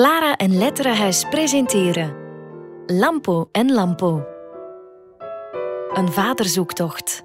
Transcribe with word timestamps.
Clara 0.00 0.36
en 0.36 0.58
Letterenhuis 0.58 1.24
presenteren 1.30 2.14
Lampo 2.86 3.48
en 3.52 3.72
Lampo. 3.72 4.26
Een 5.92 6.12
vaderzoektocht. 6.12 7.24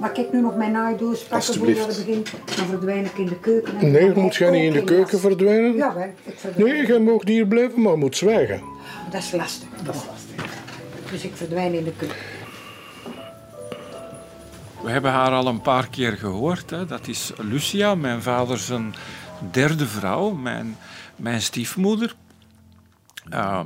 Maar 0.00 0.12
kijk 0.12 0.32
nu 0.32 0.40
nog 0.40 0.56
mijn 0.56 0.72
naaidoos 0.72 1.22
pakken 1.22 1.54
voordat 1.54 1.96
we 1.96 2.04
beginnen. 2.04 2.24
Dan 2.56 2.66
verdwijn 2.66 3.04
ik 3.04 3.18
in 3.18 3.26
de 3.26 3.38
keuken. 3.38 3.78
en 3.78 3.90
Nee, 3.90 4.14
moet 4.14 4.36
jij 4.36 4.50
niet 4.50 4.62
in 4.62 4.72
de 4.72 4.84
keuken 4.84 5.18
verdwijnen. 5.20 5.74
Ja, 5.74 5.94
wel, 5.94 6.12
ik 6.24 6.38
verdwijn. 6.38 6.72
Nee, 6.72 6.86
jij 6.86 6.98
mag 6.98 7.24
hier 7.24 7.46
blijven, 7.46 7.82
maar 7.82 7.92
je 7.92 7.98
moet 7.98 8.16
zwijgen. 8.16 8.62
Dat 9.10 9.20
is 9.20 9.32
lastig. 9.32 9.68
Dat 9.82 9.94
is 9.94 10.00
lastig. 10.10 10.54
Dus 11.10 11.24
ik 11.24 11.36
verdwijn 11.36 11.74
in 11.74 11.84
de 11.84 11.92
keuken. 11.92 12.16
We 14.82 14.90
hebben 14.90 15.10
haar 15.10 15.32
al 15.32 15.46
een 15.46 15.60
paar 15.60 15.88
keer 15.88 16.12
gehoord. 16.12 16.70
Hè. 16.70 16.86
Dat 16.86 17.08
is 17.08 17.32
Lucia, 17.36 17.94
mijn 17.94 18.22
vader 18.22 18.58
zijn 18.58 18.94
derde 19.50 19.86
vrouw, 19.86 20.30
mijn, 20.30 20.76
mijn 21.18 21.42
stiefmoeder. 21.42 22.14
Uh, 23.30 23.60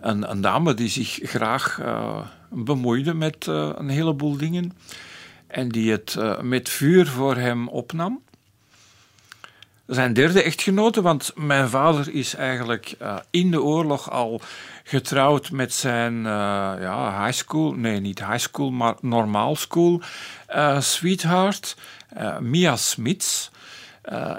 een, 0.00 0.30
een 0.30 0.40
dame 0.40 0.74
die 0.74 0.88
zich 0.88 1.18
graag 1.22 1.78
uh, 1.80 2.20
bemoeide 2.50 3.14
met 3.14 3.46
uh, 3.46 3.70
een 3.74 3.88
heleboel 3.88 4.36
dingen 4.36 4.72
en 5.46 5.68
die 5.68 5.90
het 5.90 6.16
uh, 6.18 6.40
met 6.40 6.68
vuur 6.68 7.06
voor 7.06 7.36
hem 7.36 7.68
opnam. 7.68 8.22
Zijn 9.86 10.12
derde 10.12 10.42
echtgenote, 10.42 11.02
want 11.02 11.32
mijn 11.34 11.68
vader 11.68 12.14
is 12.14 12.34
eigenlijk 12.34 12.96
in 13.30 13.50
de 13.50 13.62
oorlog 13.62 14.10
al 14.10 14.40
getrouwd 14.84 15.50
met 15.50 15.74
zijn 15.74 16.22
ja, 16.22 17.24
high 17.24 17.38
school, 17.38 17.72
nee 17.72 18.00
niet 18.00 18.26
high 18.26 18.38
school, 18.38 18.70
maar 18.70 18.94
normaal 19.00 19.56
school 19.56 20.02
sweetheart, 20.78 21.76
Mia 22.40 22.76
Smits. 22.76 23.50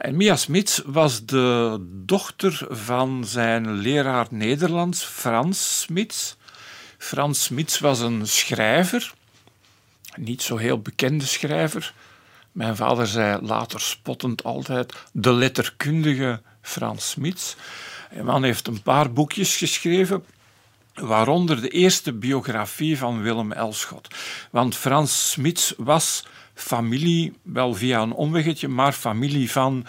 En 0.02 0.16
Mia 0.16 0.36
Smits 0.36 0.82
was 0.86 1.26
de 1.26 1.78
dochter 2.06 2.66
van 2.70 3.24
zijn 3.26 3.72
leraar 3.72 4.28
Nederlands, 4.30 5.04
Frans 5.04 5.80
Smits. 5.82 6.36
Frans 6.98 7.44
Smits 7.44 7.80
was 7.80 8.00
een 8.00 8.28
schrijver, 8.28 9.14
niet 10.16 10.42
zo 10.42 10.58
heel 10.58 10.80
bekende 10.80 11.26
schrijver. 11.26 11.94
Mijn 12.52 12.76
vader 12.76 13.08
zei 13.08 13.42
later 13.42 13.80
spottend 13.80 14.44
altijd 14.44 14.94
de 15.14 15.34
letterkundige 15.34 16.42
Frans 16.62 17.10
Smits. 17.10 17.56
De 18.14 18.24
man 18.24 18.44
heeft 18.44 18.68
een 18.68 18.82
paar 18.82 19.14
boekjes 19.14 19.58
geschreven, 19.58 20.26
waaronder 20.94 21.62
de 21.62 21.70
eerste 21.70 22.14
biografie 22.14 22.98
van 22.98 23.22
Willem 23.22 23.52
Elschot. 23.52 24.08
Want 24.50 24.76
Frans 24.76 25.32
Smits 25.32 25.74
was 25.78 26.26
familie, 26.62 27.34
wel 27.42 27.74
via 27.74 28.02
een 28.02 28.14
omweggetje, 28.14 28.68
maar 28.68 28.94
familie 28.94 29.52
van 29.52 29.86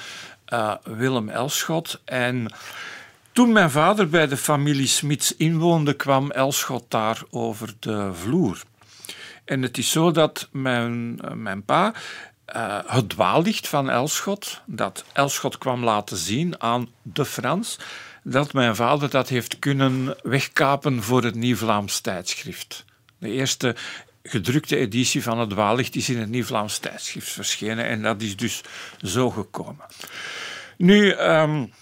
uh, 0.52 0.74
Willem 0.84 1.28
Elschot. 1.28 2.00
En 2.04 2.52
toen 3.32 3.52
mijn 3.52 3.70
vader 3.70 4.08
bij 4.08 4.26
de 4.26 4.36
familie 4.36 4.86
Smits 4.86 5.36
inwoonde, 5.36 5.92
kwam 5.92 6.30
Elschot 6.30 6.84
daar 6.88 7.22
over 7.30 7.74
de 7.78 8.10
vloer. 8.12 8.62
En 9.44 9.62
het 9.62 9.78
is 9.78 9.90
zo 9.90 10.10
dat 10.10 10.48
mijn, 10.52 11.20
mijn 11.34 11.64
pa 11.64 11.94
uh, 12.56 12.78
het 12.86 13.08
dwaallicht 13.08 13.68
van 13.68 13.90
Elschot, 13.90 14.60
dat 14.66 15.04
Elschot 15.12 15.58
kwam 15.58 15.84
laten 15.84 16.16
zien 16.16 16.62
aan 16.62 16.88
de 17.02 17.24
Frans, 17.24 17.78
dat 18.22 18.52
mijn 18.52 18.76
vader 18.76 19.10
dat 19.10 19.28
heeft 19.28 19.58
kunnen 19.58 20.16
wegkapen 20.22 21.02
voor 21.02 21.22
het 21.22 21.34
Nieuw-Vlaams 21.34 22.00
tijdschrift. 22.00 22.84
De 23.18 23.28
eerste 23.28 23.76
gedrukte 24.22 24.76
editie 24.76 25.22
van 25.22 25.38
het 25.38 25.50
dwaallicht 25.50 25.96
is 25.96 26.08
in 26.08 26.18
het 26.18 26.28
Nieuw-Vlaams 26.28 26.78
tijdschrift 26.78 27.30
verschenen 27.30 27.84
en 27.84 28.02
dat 28.02 28.22
is 28.22 28.36
dus 28.36 28.60
zo 28.98 29.30
gekomen. 29.30 29.86
Nu, 30.76 31.12
um, 31.12 31.72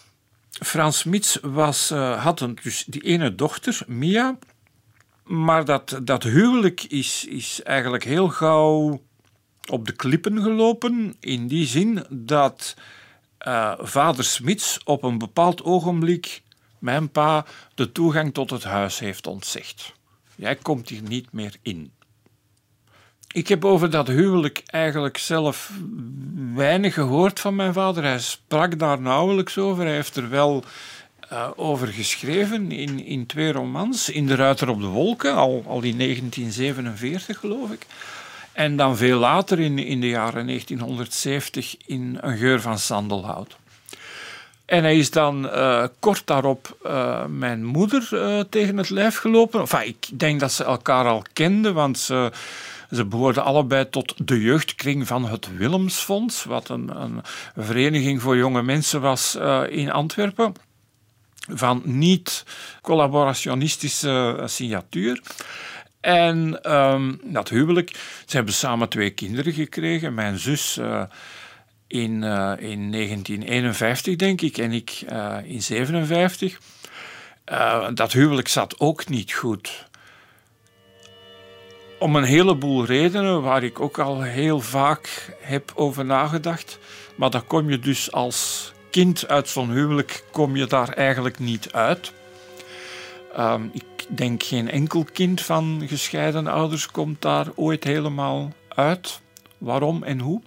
Frans 0.50 1.04
Mits 1.04 1.38
was, 1.42 1.90
uh, 1.90 2.24
had 2.24 2.40
een, 2.40 2.58
dus 2.62 2.84
die 2.86 3.02
ene 3.02 3.34
dochter, 3.34 3.80
Mia, 3.86 4.38
maar 5.24 5.64
dat, 5.64 6.00
dat 6.02 6.22
huwelijk 6.22 6.82
is, 6.82 7.24
is 7.28 7.62
eigenlijk 7.62 8.04
heel 8.04 8.28
gauw 8.28 9.02
op 9.70 9.86
de 9.86 9.92
klippen 9.92 10.42
gelopen, 10.42 11.16
in 11.20 11.46
die 11.46 11.66
zin 11.66 12.04
dat 12.08 12.76
uh, 13.46 13.72
vader 13.78 14.24
Smits 14.24 14.80
op 14.84 15.02
een 15.02 15.18
bepaald 15.18 15.62
ogenblik 15.62 16.42
mijn 16.78 17.10
pa 17.10 17.46
de 17.74 17.92
toegang 17.92 18.34
tot 18.34 18.50
het 18.50 18.64
huis 18.64 18.98
heeft 18.98 19.26
ontzegd. 19.26 19.92
Jij 20.34 20.56
komt 20.56 20.88
hier 20.88 21.02
niet 21.02 21.32
meer 21.32 21.54
in. 21.62 21.92
Ik 23.32 23.48
heb 23.48 23.64
over 23.64 23.90
dat 23.90 24.06
huwelijk 24.06 24.62
eigenlijk 24.66 25.18
zelf 25.18 25.70
weinig 26.54 26.94
gehoord 26.94 27.40
van 27.40 27.56
mijn 27.56 27.72
vader. 27.72 28.02
Hij 28.02 28.18
sprak 28.18 28.78
daar 28.78 29.00
nauwelijks 29.00 29.58
over. 29.58 29.84
Hij 29.84 29.94
heeft 29.94 30.16
er 30.16 30.28
wel 30.28 30.64
uh, 31.32 31.48
over 31.56 31.88
geschreven 31.88 32.72
in, 32.72 33.04
in 33.04 33.26
twee 33.26 33.52
romans. 33.52 34.08
In 34.08 34.26
De 34.26 34.34
Ruiter 34.34 34.68
op 34.68 34.80
de 34.80 34.86
Wolken, 34.86 35.34
al, 35.34 35.64
al 35.66 35.82
in 35.82 35.98
1947 35.98 37.38
geloof 37.38 37.70
ik. 37.70 37.86
En 38.52 38.76
dan 38.76 38.96
veel 38.96 39.18
later, 39.18 39.60
in, 39.60 39.78
in 39.78 40.00
de 40.00 40.08
jaren 40.08 40.46
1970, 40.46 41.76
in 41.86 42.18
Een 42.20 42.38
geur 42.38 42.60
van 42.60 42.78
sandelhout. 42.78 43.56
En 44.70 44.82
hij 44.82 44.98
is 44.98 45.10
dan 45.10 45.44
uh, 45.44 45.84
kort 45.98 46.26
daarop 46.26 46.76
uh, 46.86 47.24
mijn 47.24 47.64
moeder 47.64 48.08
uh, 48.12 48.40
tegen 48.50 48.76
het 48.76 48.90
lijf 48.90 49.16
gelopen. 49.16 49.60
Enfin, 49.60 49.86
ik 49.86 50.18
denk 50.18 50.40
dat 50.40 50.52
ze 50.52 50.64
elkaar 50.64 51.06
al 51.06 51.22
kenden, 51.32 51.74
want 51.74 51.98
ze, 51.98 52.32
ze 52.90 53.04
behoorden 53.04 53.44
allebei 53.44 53.88
tot 53.88 54.28
de 54.28 54.40
jeugdkring 54.40 55.06
van 55.06 55.24
het 55.24 55.56
Willemsfonds, 55.56 56.44
wat 56.44 56.68
een, 56.68 57.02
een 57.02 57.22
vereniging 57.56 58.22
voor 58.22 58.36
jonge 58.36 58.62
mensen 58.62 59.00
was 59.00 59.38
in 59.68 59.92
Antwerpen. 59.92 60.54
Van 61.48 61.82
niet-collaborationistische 61.84 64.42
signatuur. 64.44 65.20
En 66.00 66.72
um, 66.76 67.20
dat 67.24 67.48
huwelijk, 67.48 67.90
ze 68.26 68.36
hebben 68.36 68.54
samen 68.54 68.88
twee 68.88 69.10
kinderen 69.10 69.52
gekregen. 69.52 70.14
Mijn 70.14 70.38
zus 70.38 70.78
in, 71.90 72.22
uh, 72.22 72.52
in 72.58 72.92
1951, 72.92 74.16
denk 74.16 74.40
ik, 74.40 74.58
en 74.58 74.72
ik 74.72 75.02
uh, 75.12 75.36
in 75.44 75.62
57. 75.62 76.60
dat 77.94 78.12
huwelijk 78.12 78.48
zat 78.48 78.80
ook 78.80 79.08
niet 79.08 79.32
goed. 79.32 79.88
Om 81.98 82.16
een 82.16 82.24
heleboel 82.24 82.84
redenen, 82.84 83.42
waar 83.42 83.62
ik 83.62 83.80
ook 83.80 83.98
al 83.98 84.22
heel 84.22 84.60
vaak 84.60 85.36
heb 85.40 85.72
over 85.74 86.04
nagedacht. 86.04 86.78
Maar 87.16 87.30
daar 87.30 87.42
kom 87.42 87.70
je 87.70 87.78
dus 87.78 88.12
als 88.12 88.72
kind 88.90 89.28
uit 89.28 89.48
zo'n 89.48 89.70
huwelijk, 89.70 90.24
kom 90.32 90.56
je 90.56 90.66
daar 90.66 90.88
eigenlijk 90.88 91.38
niet 91.38 91.72
uit. 91.72 92.12
Um, 93.38 93.70
ik 93.72 94.06
denk 94.08 94.42
geen 94.42 94.70
enkel 94.70 95.04
kind 95.12 95.40
van 95.40 95.82
gescheiden 95.86 96.46
ouders 96.46 96.86
komt 96.86 97.22
daar 97.22 97.46
ooit 97.54 97.84
helemaal 97.84 98.52
uit. 98.68 99.20
Waarom 99.58 100.02
en 100.02 100.18
hoe? 100.18 100.42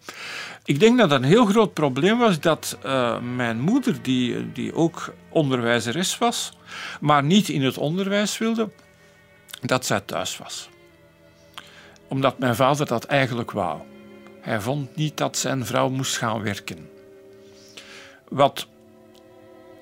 Ik 0.65 0.79
denk 0.79 0.97
dat 0.97 1.11
een 1.11 1.23
heel 1.23 1.45
groot 1.45 1.73
probleem 1.73 2.17
was 2.17 2.39
dat 2.39 2.77
uh, 2.85 3.19
mijn 3.19 3.59
moeder, 3.59 4.01
die, 4.01 4.51
die 4.51 4.75
ook 4.75 5.13
onderwijzeres 5.29 6.17
was, 6.17 6.53
maar 6.99 7.23
niet 7.23 7.49
in 7.49 7.63
het 7.63 7.77
onderwijs 7.77 8.37
wilde, 8.37 8.69
dat 9.61 9.85
zij 9.85 9.99
thuis 9.99 10.37
was. 10.37 10.69
Omdat 12.07 12.39
mijn 12.39 12.55
vader 12.55 12.85
dat 12.85 13.03
eigenlijk 13.03 13.51
wou. 13.51 13.81
Hij 14.41 14.61
vond 14.61 14.95
niet 14.95 15.17
dat 15.17 15.37
zijn 15.37 15.65
vrouw 15.65 15.89
moest 15.89 16.17
gaan 16.17 16.41
werken. 16.41 16.89
Wat 18.29 18.67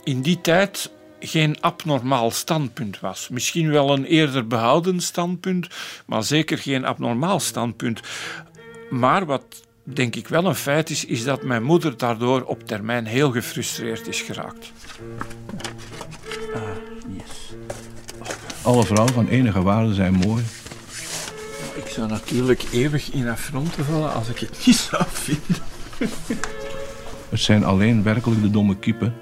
in 0.04 0.22
die 0.22 0.42
tijd 0.42 0.92
geen 1.20 1.62
abnormaal 1.62 2.32
standpunt 2.32 3.00
was. 3.00 3.30
Misschien 3.30 3.72
wel 3.72 3.90
een 3.90 4.06
eerder 4.06 4.48
behouden 4.48 5.02
standpunt, 5.02 5.68
maar 6.06 6.24
zeker 6.24 6.58
geen 6.58 6.86
abnormaal 6.86 7.40
standpunt. 7.40 8.02
Maar 8.90 9.26
wat 9.26 9.64
denk 9.84 10.16
ik 10.16 10.28
wel 10.28 10.46
een 10.46 10.56
feit 10.56 10.90
is, 10.90 11.06
is 11.06 11.24
dat 11.24 11.44
mijn 11.44 11.64
moeder 11.64 11.98
daardoor 11.98 12.42
op 12.42 12.68
termijn 12.68 13.06
heel 13.06 13.32
gefrustreerd 13.32 14.08
is 14.08 14.22
geraakt. 14.22 14.72
Ah, 16.54 16.62
yes. 17.18 17.54
Alle 18.62 18.86
vrouwen 18.86 19.14
van 19.14 19.28
enige 19.28 19.62
waarde 19.62 19.94
zijn 19.94 20.14
mooi. 20.14 20.44
Ik 21.76 21.88
zou 21.88 22.10
natuurlijk 22.10 22.64
eeuwig 22.72 23.12
in 23.12 23.30
affronten 23.30 23.86
vallen 23.86 24.14
als 24.14 24.30
ik 24.30 24.40
het 24.40 24.66
niet 24.66 24.76
zou 24.76 25.04
vinden. 25.08 25.64
Het 27.30 27.40
zijn 27.40 27.64
alleen 27.64 28.04
werkelijk 28.04 28.42
de 28.42 28.50
domme 28.50 28.78
kiepen 28.78 29.14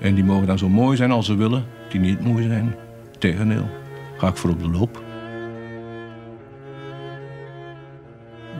en 0.00 0.14
die 0.14 0.24
mogen 0.24 0.46
dan 0.46 0.58
zo 0.58 0.68
mooi 0.68 0.96
zijn 0.96 1.10
als 1.10 1.26
ze 1.26 1.34
willen, 1.34 1.66
die 1.88 2.00
niet 2.00 2.20
mooi 2.20 2.46
zijn. 2.46 2.74
Tegendeel, 3.18 3.68
ga 4.16 4.28
ik 4.28 4.36
voor 4.36 4.50
op 4.50 4.62
de 4.62 4.68
loop. 4.68 5.02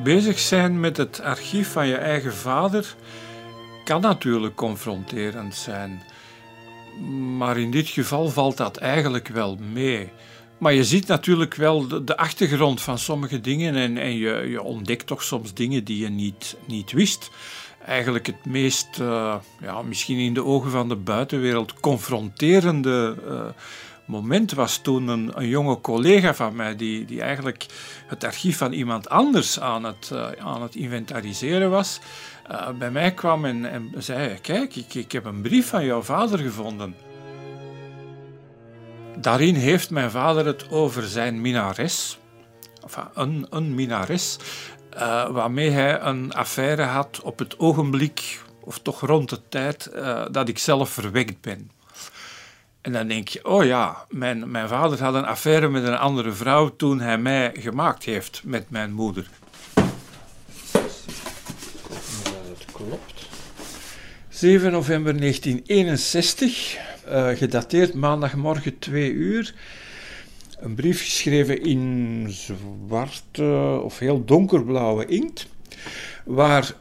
Bezig 0.09 0.39
zijn 0.39 0.81
met 0.81 0.97
het 0.97 1.21
archief 1.21 1.73
van 1.73 1.87
je 1.87 1.97
eigen 1.97 2.35
vader 2.35 2.95
kan 3.85 4.01
natuurlijk 4.01 4.55
confronterend 4.55 5.55
zijn. 5.55 6.03
Maar 7.37 7.59
in 7.59 7.71
dit 7.71 7.89
geval 7.89 8.29
valt 8.29 8.57
dat 8.57 8.77
eigenlijk 8.77 9.29
wel 9.29 9.59
mee. 9.73 10.09
Maar 10.59 10.73
je 10.73 10.85
ziet 10.85 11.07
natuurlijk 11.07 11.55
wel 11.55 12.05
de, 12.05 12.17
achtergrond 12.17 12.83
van 12.83 12.99
sommige 12.99 13.41
dingen 13.41 13.75
en, 13.75 13.99
en 13.99 14.17
je, 14.17 14.49
je, 14.51 14.63
ontdekt 14.63 15.07
toch 15.07 15.23
soms 15.23 15.55
dingen 15.55 15.85
die 15.85 15.99
je 15.99 16.09
niet, 16.09 16.57
niet 16.67 16.93
wist. 16.93 17.31
eigenlijk 17.85 18.27
het 18.27 18.45
meest, 18.45 18.97
ja, 19.61 19.83
misschien 19.85 20.19
in 20.19 20.35
de 20.35 20.45
ogen 20.45 20.71
van 20.71 20.89
de 20.89 20.97
buitenwereld, 20.97 21.81
confronterende 21.81 23.17
moment 24.09 24.53
was 24.53 24.79
toen 24.79 25.09
een, 25.09 25.49
jonge 25.49 25.81
collega 25.81 26.35
van 26.35 26.57
mij, 26.57 26.77
die, 26.77 27.05
die 27.05 27.23
eigenlijk 27.23 27.67
het 28.07 28.25
archief 28.25 28.59
van 28.59 28.73
iemand 28.73 29.09
anders 29.09 29.61
aan 29.61 29.85
het, 29.85 30.13
aan 30.39 30.63
het 30.63 30.75
inventariseren 30.75 31.71
was, 31.71 32.01
bij 32.79 32.91
mij 32.91 33.13
kwam 33.15 33.45
en, 33.45 33.71
en 33.71 33.93
zei: 33.99 34.41
Kijk, 34.41 34.77
ik, 34.77 34.95
ik 34.95 35.13
heb 35.13 35.25
een 35.25 35.41
brief 35.41 35.69
van 35.69 35.85
jouw 35.85 36.03
vader 36.03 36.39
gevonden. 36.39 36.95
Daarin 39.17 39.55
heeft 39.55 39.91
mijn 39.91 40.11
vader 40.11 40.47
het 40.47 40.71
over 40.71 41.03
zijn 41.03 41.41
minares, 41.41 42.19
enfin, 42.83 43.09
een, 43.15 43.47
een 43.51 43.75
minares, 43.75 44.39
uh, 44.95 45.31
waarmee 45.31 45.71
hij 45.71 46.01
een 46.01 46.33
affaire 46.33 46.83
had 46.83 47.21
op 47.23 47.39
het 47.39 47.59
ogenblik, 47.59 48.41
of 48.61 48.79
toch 48.79 49.01
rond 49.01 49.29
de 49.29 49.41
tijd 49.49 49.91
dat 50.31 50.49
ik 50.49 50.59
zelf 50.59 50.91
verwekt 50.91 51.41
ben. 51.41 51.71
En 52.89 52.95
dan 52.95 53.09
denk 53.09 53.29
je, 53.29 53.45
oh 53.45 53.65
ja, 53.65 54.07
mijn, 54.11 54.51
mijn 54.51 54.69
vader 54.69 55.03
had 55.03 55.15
een 55.15 55.25
affaire 55.25 55.69
met 55.69 55.85
een 55.85 55.97
andere 55.97 56.33
vrouw 56.33 56.77
toen 56.77 57.01
hij 57.01 57.19
mij 57.19 57.53
gemaakt 57.59 58.05
heeft 58.05 58.43
met 58.45 58.71
mijn 58.71 58.93
moeder. 58.93 59.29
Dat 62.49 62.65
klopt. 62.73 63.29
7 64.29 64.73
november 64.73 65.19
1961 65.19 66.77
uh, 67.09 67.29
gedateerd 67.29 67.95
maandagmorgen 67.95 68.79
2 68.79 69.11
uur. 69.13 69.55
Een 70.59 70.75
brief 70.75 71.01
geschreven 71.01 71.63
in 71.63 72.27
zwarte 72.31 73.81
of 73.83 73.99
heel 73.99 74.25
donkerblauwe 74.25 75.07
inkt, 75.07 75.47
waar 76.25 76.75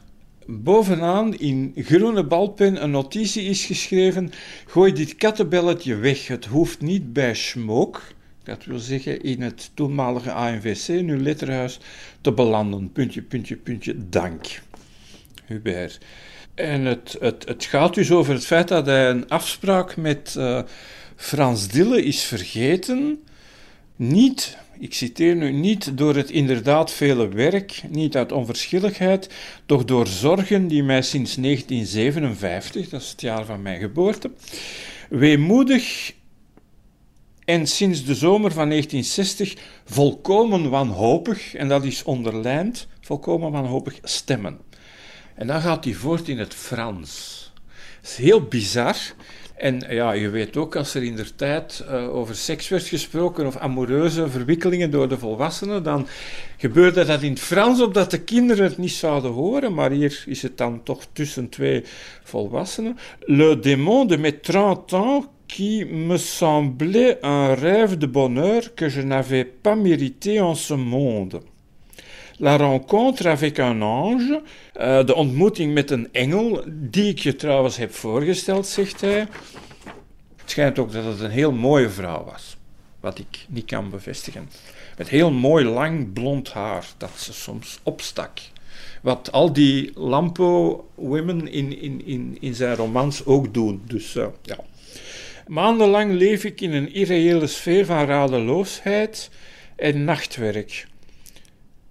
bovenaan 0.50 1.34
in 1.34 1.72
groene 1.76 2.24
balpen 2.24 2.82
een 2.82 2.90
notitie 2.90 3.44
is 3.44 3.64
geschreven: 3.64 4.30
Gooi 4.66 4.92
dit 4.92 5.16
kattenbelletje 5.16 5.96
weg, 5.96 6.26
het 6.26 6.44
hoeft 6.44 6.80
niet 6.80 7.12
bij 7.12 7.34
Schmook. 7.34 8.02
Dat 8.42 8.64
wil 8.64 8.78
zeggen 8.78 9.22
in 9.22 9.42
het 9.42 9.70
toenmalige 9.74 10.32
ANVC, 10.32 10.88
nu 10.88 11.22
letterhuis, 11.22 11.78
te 12.20 12.32
belanden. 12.32 12.92
Puntje, 12.92 13.22
puntje, 13.22 13.56
puntje, 13.56 14.08
dank. 14.08 14.60
Hubert. 15.46 15.98
En 16.54 16.84
het, 16.84 17.16
het, 17.20 17.44
het 17.48 17.64
gaat 17.64 17.94
dus 17.94 18.10
over 18.10 18.34
het 18.34 18.46
feit 18.46 18.68
dat 18.68 18.86
hij 18.86 19.10
een 19.10 19.28
afspraak 19.28 19.96
met 19.96 20.34
uh, 20.38 20.60
Frans 21.16 21.68
Dille 21.68 22.02
is 22.02 22.22
vergeten. 22.22 23.22
Niet, 23.96 24.58
ik 24.80 24.94
citeer 24.94 25.36
nu, 25.36 25.52
niet 25.52 25.98
door 25.98 26.16
het 26.16 26.30
inderdaad 26.30 26.92
vele 26.92 27.28
werk, 27.28 27.82
niet 27.88 28.16
uit 28.16 28.32
onverschilligheid, 28.32 29.30
doch 29.66 29.84
door 29.84 30.06
zorgen 30.06 30.68
die 30.68 30.82
mij 30.82 31.02
sinds 31.02 31.34
1957, 31.34 32.88
dat 32.88 33.00
is 33.00 33.10
het 33.10 33.20
jaar 33.20 33.44
van 33.44 33.62
mijn 33.62 33.80
geboorte, 33.80 34.30
weemoedig 35.08 36.14
en 37.44 37.66
sinds 37.66 38.04
de 38.04 38.14
zomer 38.14 38.52
van 38.52 38.68
1960 38.68 39.56
volkomen 39.84 40.70
wanhopig, 40.70 41.54
en 41.54 41.68
dat 41.68 41.84
is 41.84 42.02
onderlijnd, 42.02 42.88
volkomen 43.00 43.50
wanhopig 43.50 43.98
stemmen. 44.02 44.58
En 45.34 45.46
dan 45.46 45.60
gaat 45.60 45.84
hij 45.84 45.92
voort 45.92 46.28
in 46.28 46.38
het 46.38 46.54
Frans. 46.54 47.52
Het 48.00 48.10
is 48.10 48.16
heel 48.16 48.42
bizar. 48.42 48.96
En 49.58 49.82
ja, 49.88 50.12
je 50.12 50.28
weet 50.28 50.56
ook, 50.56 50.76
als 50.76 50.94
er 50.94 51.02
in 51.02 51.16
der 51.16 51.34
tijd 51.34 51.84
uh, 51.90 52.14
over 52.14 52.34
seks 52.34 52.68
werd 52.68 52.86
gesproken 52.86 53.46
of 53.46 53.56
amoureuze 53.56 54.28
verwikkelingen 54.28 54.90
door 54.90 55.08
de 55.08 55.18
volwassenen, 55.18 55.82
dan 55.82 56.06
gebeurde 56.56 57.04
dat 57.04 57.22
in 57.22 57.30
het 57.30 57.40
Frans, 57.40 57.80
opdat 57.80 58.10
de 58.10 58.20
kinderen 58.20 58.64
het 58.64 58.78
niet 58.78 58.90
zouden 58.90 59.30
horen. 59.30 59.74
Maar 59.74 59.90
hier 59.90 60.24
is 60.26 60.42
het 60.42 60.58
dan 60.58 60.82
toch 60.82 61.06
tussen 61.12 61.48
twee 61.48 61.84
volwassenen. 62.22 62.98
Le 63.20 63.58
démon 63.58 64.06
de 64.06 64.18
mes 64.18 64.34
30 64.42 64.92
ans 64.92 65.26
qui 65.46 65.84
me 65.84 66.16
semblait 66.16 67.18
un 67.22 67.54
rêve 67.54 67.96
de 67.96 68.08
bonheur 68.08 68.74
que 68.74 68.88
je 68.88 69.02
n'avais 69.02 69.46
pas 69.62 69.76
mérité 69.76 70.40
en 70.40 70.56
ce 70.56 70.74
monde. 70.74 71.40
La 72.40 72.56
rencontre 72.56 73.26
avec 73.26 73.58
un 73.58 73.82
ange, 73.82 74.42
uh, 74.80 75.04
de 75.04 75.14
ontmoeting 75.14 75.74
met 75.74 75.90
een 75.90 76.08
engel, 76.12 76.64
die 76.66 77.08
ik 77.08 77.18
je 77.18 77.36
trouwens 77.36 77.76
heb 77.76 77.94
voorgesteld, 77.94 78.66
zegt 78.66 79.00
hij. 79.00 79.18
Het 80.36 80.50
schijnt 80.50 80.78
ook 80.78 80.92
dat 80.92 81.04
het 81.04 81.20
een 81.20 81.30
heel 81.30 81.52
mooie 81.52 81.90
vrouw 81.90 82.24
was, 82.24 82.56
wat 83.00 83.18
ik 83.18 83.46
niet 83.48 83.64
kan 83.64 83.90
bevestigen. 83.90 84.48
Met 84.96 85.08
heel 85.08 85.30
mooi 85.30 85.64
lang 85.64 86.12
blond 86.12 86.52
haar, 86.52 86.86
dat 86.96 87.10
ze 87.16 87.32
soms 87.32 87.78
opstak. 87.82 88.38
Wat 89.02 89.32
al 89.32 89.52
die 89.52 89.90
Lampo-women 89.94 91.48
in, 91.48 91.80
in, 91.80 92.06
in, 92.06 92.36
in 92.40 92.54
zijn 92.54 92.76
romans 92.76 93.24
ook 93.24 93.54
doen. 93.54 93.82
Dus 93.84 94.14
uh, 94.14 94.26
ja. 94.42 94.58
Maandenlang 95.46 96.12
leef 96.12 96.44
ik 96.44 96.60
in 96.60 96.72
een 96.72 96.92
irreële 96.92 97.46
sfeer 97.46 97.86
van 97.86 98.06
radeloosheid 98.06 99.30
en 99.76 100.04
nachtwerk 100.04 100.86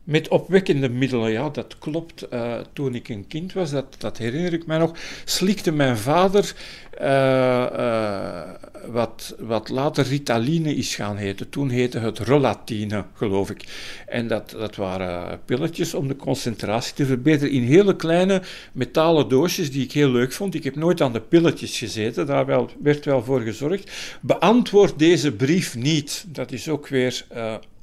met 0.08 0.28
opwekkende 0.28 0.90
middelen. 0.90 1.32
Ja, 1.32 1.50
dat 1.50 1.78
klopt. 1.78 2.26
Uh, 2.34 2.56
toen 2.74 2.96
ik 2.96 3.10
een 3.10 3.28
kind 3.28 3.54
was, 3.54 3.72
dat, 3.72 3.96
dat 3.98 4.18
herinner 4.18 4.54
ik 4.54 4.66
mij 4.66 4.78
nog, 4.78 4.98
slikte 5.26 5.72
mijn 5.72 5.98
vader 5.98 6.56
uh, 7.02 7.68
uh, 7.78 8.42
wat, 8.88 9.36
wat 9.40 9.70
later 9.70 10.06
Ritaline 10.06 10.76
is 10.76 10.96
gaan 10.96 11.16
heten. 11.16 11.50
Toen 11.50 11.70
heette 11.70 12.00
het 12.00 12.20
Relatine, 12.20 13.06
geloof 13.14 13.50
ik. 13.50 13.64
En 14.06 14.28
dat, 14.28 14.50
dat 14.50 14.76
waren 14.76 15.40
pilletjes 15.46 15.94
om 15.94 16.08
de 16.08 16.16
concentratie 16.16 16.94
te 16.94 17.06
verbeteren 17.06 17.54
in 17.54 17.64
hele 17.64 17.96
kleine 17.96 18.42
metalen 18.72 19.30
doosjes 19.30 19.72
die 19.72 19.84
ik 19.84 19.92
heel 19.92 20.10
leuk 20.10 20.32
vond. 20.32 20.56
Ik 20.56 20.64
heb 20.64 20.76
nooit 20.76 21.02
aan 21.02 21.14
de 21.14 21.22
pilletjes 21.22 21.78
gezeten, 21.78 22.26
daar 22.26 22.68
werd 22.82 23.06
wel 23.06 23.24
voor 23.24 23.42
gezorgd. 23.42 23.92
Beantwoord 24.22 25.00
deze 25.00 25.32
brief 25.32 25.76
niet. 25.76 26.26
Dat 26.28 26.52
is 26.52 26.70
ook 26.70 26.88
weer 26.88 27.26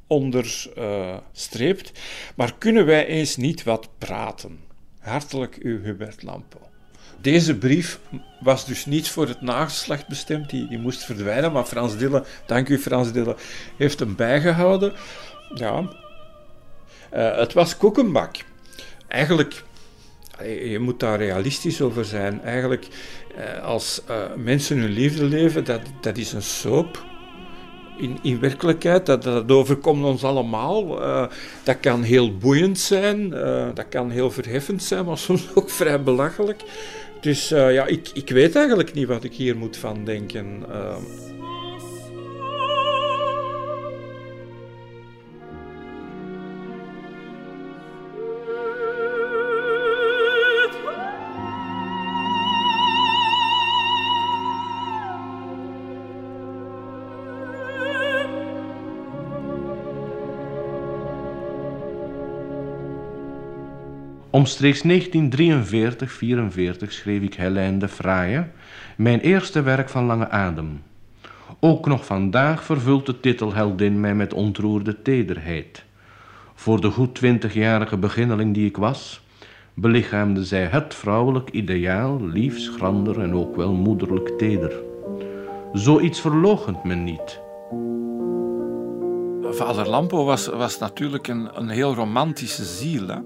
onderstreept. 0.07 1.93
Maar 2.37 2.55
kunnen 2.59 2.87
wij 2.87 3.07
eens 3.07 3.37
niet 3.37 3.63
wat 3.63 3.89
praten? 3.99 4.61
Hartelijk 4.99 5.59
uw 5.63 5.83
Hubert 5.83 6.23
Lampo. 6.23 6.59
Deze 7.21 7.57
brief 7.57 8.01
was 8.41 8.67
dus 8.67 8.87
niet 8.87 9.09
voor 9.09 9.29
het 9.29 9.41
nageslacht 9.41 10.09
bestemd, 10.09 10.51
die, 10.51 10.69
die 10.69 10.79
moest 10.79 11.05
verdwijnen, 11.05 11.53
maar 11.53 11.65
Frans 11.65 11.97
Dille, 11.97 12.25
dank 12.47 12.69
u 12.69 12.79
Frans 12.79 13.13
Dille, 13.13 13.37
heeft 13.77 13.99
hem 13.99 14.17
bijgehouden. 14.17 14.93
Ja, 15.55 15.81
uh, 17.15 17.39
het 17.39 17.53
was 17.53 17.77
koekenbak. 17.77 18.37
Eigenlijk, 19.09 19.65
je 20.43 20.79
moet 20.81 21.01
daar 21.01 21.19
realistisch 21.19 21.81
over 21.81 22.05
zijn. 22.05 22.43
Eigenlijk, 22.43 22.87
uh, 23.39 23.63
als 23.63 24.03
uh, 24.11 24.35
mensen 24.37 24.79
hun 24.79 24.91
liefde 24.91 25.25
leven, 25.25 25.65
dat, 25.65 25.81
dat 26.01 26.17
is 26.17 26.33
een 26.33 26.43
soap 26.43 27.05
in, 27.97 28.19
in 28.23 28.41
werkelijkheid. 28.41 29.07
Dat, 29.07 29.23
dat 29.23 29.51
overkomt 29.51 30.05
ons 30.05 30.25
allemaal. 30.25 31.03
Uh, 31.03 31.27
dat 31.63 31.81
kan 31.81 32.03
heel 32.03 32.37
boeiend 32.37 32.79
zijn, 32.79 33.33
uh, 33.33 33.67
dat 33.75 33.89
kan 33.89 34.11
heel 34.11 34.31
verheffend 34.31 34.83
zijn, 34.83 35.05
maar 35.05 35.19
soms 35.29 35.47
ook 35.55 35.71
vrij 35.71 36.03
belachelijk. 36.03 36.63
Dus 37.21 37.53
uh, 37.53 37.73
ja, 37.73 37.87
ik, 37.87 38.11
ik 38.15 38.29
weet 38.29 38.57
eigenlijk 38.57 38.95
niet 38.95 39.07
wat 39.07 39.25
ik 39.25 39.35
hier 39.35 39.57
moet 39.57 39.77
van 39.77 40.05
denken. 40.05 40.65
Omstreeks 64.35 64.83
1943-44 64.83 64.87
schreef 66.89 67.23
ik 67.23 67.35
Helene 67.35 67.77
de 67.77 67.89
Fraaie, 67.89 68.47
mijn 68.97 69.21
eerste 69.21 69.63
werk 69.63 69.89
van 69.89 70.05
lange 70.05 70.29
adem. 70.29 70.83
Ook 71.61 71.87
nog 71.87 72.07
vandaag 72.07 72.65
vervult 72.65 73.07
de 73.07 73.21
titel 73.21 73.55
Heldin 73.55 74.01
mij 74.01 74.15
met 74.15 74.35
ontroerde 74.35 75.03
tederheid. 75.03 75.85
Voor 76.55 76.81
de 76.81 76.91
goed 76.91 77.15
twintigjarige 77.15 77.97
beginneling 77.97 78.55
die 78.55 78.67
ik 78.67 78.77
was, 78.77 79.21
belichaamde 79.75 80.45
zij 80.45 80.65
het 80.65 80.95
vrouwelijk 80.95 81.51
ideaal, 81.51 82.27
lief, 82.27 82.59
schrander 82.59 83.21
en 83.21 83.35
ook 83.35 83.57
wel 83.57 83.73
moederlijk 83.73 84.29
teder. 84.29 84.73
Zoiets 85.73 86.21
verlogent 86.21 86.85
men 86.85 87.05
niet. 87.05 87.41
Vader 89.51 89.89
Lampo 89.89 90.25
was, 90.25 90.47
was 90.47 90.79
natuurlijk 90.79 91.29
een, 91.29 91.49
een 91.55 91.69
heel 91.69 91.95
romantische 91.95 92.65
ziel. 92.65 93.09
Hè? 93.09 93.19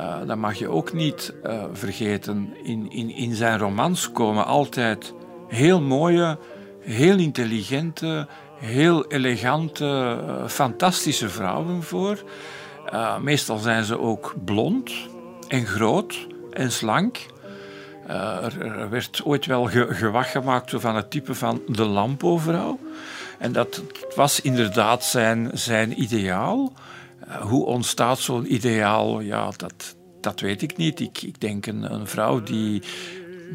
Uh, 0.00 0.16
dat 0.26 0.36
mag 0.36 0.54
je 0.54 0.68
ook 0.68 0.92
niet 0.92 1.34
uh, 1.44 1.64
vergeten. 1.72 2.54
In, 2.62 2.90
in, 2.90 3.10
in 3.10 3.34
zijn 3.34 3.58
romans 3.58 4.12
komen 4.12 4.46
altijd 4.46 5.14
heel 5.48 5.80
mooie, 5.80 6.38
heel 6.80 7.18
intelligente, 7.18 8.28
heel 8.56 9.06
elegante, 9.06 10.18
uh, 10.26 10.46
fantastische 10.46 11.28
vrouwen 11.28 11.82
voor. 11.82 12.22
meestal 13.20 13.58
zijn 13.58 13.84
ze 13.84 13.98
ook 13.98 14.34
blond 14.44 14.92
en 15.48 15.66
groot, 15.66 16.26
en 16.50 16.72
slank. 16.72 17.26
Uh, 18.08 18.44
er, 18.44 18.90
werd 18.90 19.20
ooit 19.24 19.46
wel 19.46 19.64
ge 19.64 19.86
gewacht 19.90 20.30
gemaakt 20.30 20.72
van 20.74 20.96
het 20.96 21.10
type 21.10 21.34
van 21.34 21.62
de 21.66 21.84
Lampo-vrouw. 21.84 22.78
En 23.38 23.52
dat 23.52 23.82
was 24.14 24.40
inderdaad 24.40 25.04
zijn, 25.04 25.50
zijn 25.52 26.02
ideaal. 26.02 26.72
Hoe 27.38 27.64
ontstaat 27.64 28.18
zo'n 28.18 28.54
ideaal? 28.54 29.20
Ja, 29.20 29.50
dat, 29.56 29.96
dat 30.20 30.40
weet 30.40 30.62
ik 30.62 30.76
niet. 30.76 31.00
Ik, 31.00 31.22
ik 31.22 31.40
denk 31.40 31.66
een, 31.66 31.92
een 31.92 32.06
vrouw 32.06 32.42
die, 32.42 32.82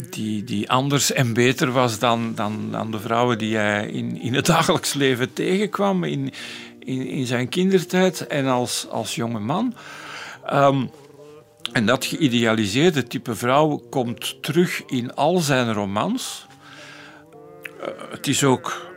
die, 0.09 0.43
die 0.43 0.69
anders 0.69 1.11
en 1.11 1.33
beter 1.33 1.71
was 1.71 1.99
dan, 1.99 2.35
dan, 2.35 2.71
dan 2.71 2.91
de 2.91 2.99
vrouwen 2.99 3.37
die 3.37 3.55
hij 3.55 3.87
in, 3.87 4.21
in 4.21 4.33
het 4.33 4.45
dagelijks 4.45 4.93
leven 4.93 5.33
tegenkwam, 5.33 6.03
in, 6.03 6.31
in, 6.79 7.07
in 7.07 7.25
zijn 7.25 7.49
kindertijd 7.49 8.27
en 8.27 8.47
als, 8.47 8.87
als 8.89 9.15
jonge 9.15 9.39
man. 9.39 9.73
Um, 10.53 10.89
en 11.71 11.85
dat 11.85 12.05
geïdealiseerde 12.05 13.03
type 13.03 13.35
vrouw 13.35 13.83
komt 13.89 14.43
terug 14.43 14.83
in 14.85 15.15
al 15.15 15.39
zijn 15.39 15.73
romans. 15.73 16.45
Uh, 17.79 17.87
het 18.11 18.27
is 18.27 18.43
ook 18.43 18.94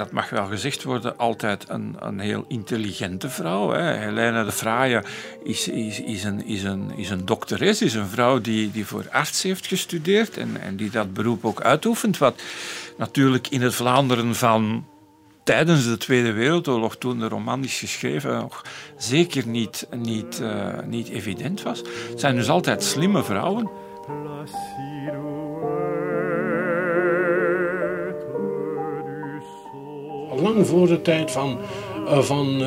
dat 0.00 0.12
mag 0.12 0.30
wel 0.30 0.46
gezegd 0.46 0.82
worden, 0.82 1.18
altijd 1.18 1.64
een, 1.68 1.96
een 1.98 2.18
heel 2.18 2.44
intelligente 2.48 3.30
vrouw. 3.30 3.70
Hè. 3.70 3.96
Helene 3.96 4.44
de 4.44 4.52
Fraaie 4.52 5.02
is, 5.44 5.68
is, 5.68 6.00
is, 6.00 6.24
een, 6.24 6.46
is, 6.46 6.62
een, 6.62 6.90
is 6.96 7.10
een 7.10 7.24
dokteres, 7.24 7.82
is 7.82 7.94
een 7.94 8.06
vrouw 8.06 8.40
die, 8.40 8.70
die 8.70 8.86
voor 8.86 9.04
arts 9.10 9.42
heeft 9.42 9.66
gestudeerd 9.66 10.36
en, 10.36 10.60
en 10.60 10.76
die 10.76 10.90
dat 10.90 11.12
beroep 11.12 11.44
ook 11.44 11.60
uitoefent. 11.60 12.18
Wat 12.18 12.42
natuurlijk 12.98 13.48
in 13.48 13.62
het 13.62 13.74
Vlaanderen 13.74 14.34
van 14.34 14.86
tijdens 15.44 15.84
de 15.84 15.96
Tweede 15.96 16.32
Wereldoorlog, 16.32 16.96
toen 16.96 17.18
de 17.18 17.28
roman 17.28 17.64
is 17.64 17.78
geschreven, 17.78 18.34
nog 18.34 18.64
zeker 18.96 19.46
niet, 19.46 19.86
niet, 19.96 20.40
uh, 20.42 20.78
niet 20.86 21.08
evident 21.08 21.62
was. 21.62 21.82
Het 22.10 22.20
zijn 22.20 22.36
dus 22.36 22.48
altijd 22.48 22.82
slimme 22.82 23.24
vrouwen. 23.24 23.70
Lang 30.40 30.66
voor 30.66 30.86
de 30.86 31.02
tijd 31.02 31.30
van, 31.30 31.58
uh, 32.04 32.18
van 32.18 32.52
uh, 32.52 32.60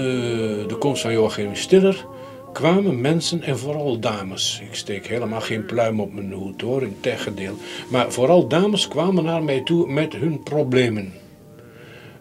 de 0.68 0.76
komst 0.80 1.02
van 1.02 1.12
Joachim 1.12 1.56
Stiller 1.56 2.06
kwamen 2.54 3.02
mensen 3.02 3.42
en 3.42 3.58
vooral 3.58 4.00
dames. 4.00 4.62
Ik 4.70 4.76
steek 4.76 5.08
helemaal 5.08 5.42
geen 5.42 5.66
pluim 5.66 6.00
op 6.00 6.14
mijn 6.14 6.32
hoed 6.32 6.62
hoor, 6.62 6.82
in 6.82 6.98
tegendeel. 7.00 7.54
Maar 7.88 8.12
vooral 8.12 8.48
dames 8.48 8.88
kwamen 8.88 9.24
naar 9.24 9.44
mij 9.44 9.62
toe 9.62 9.92
met 9.92 10.14
hun 10.14 10.44
problemen. 10.44 11.14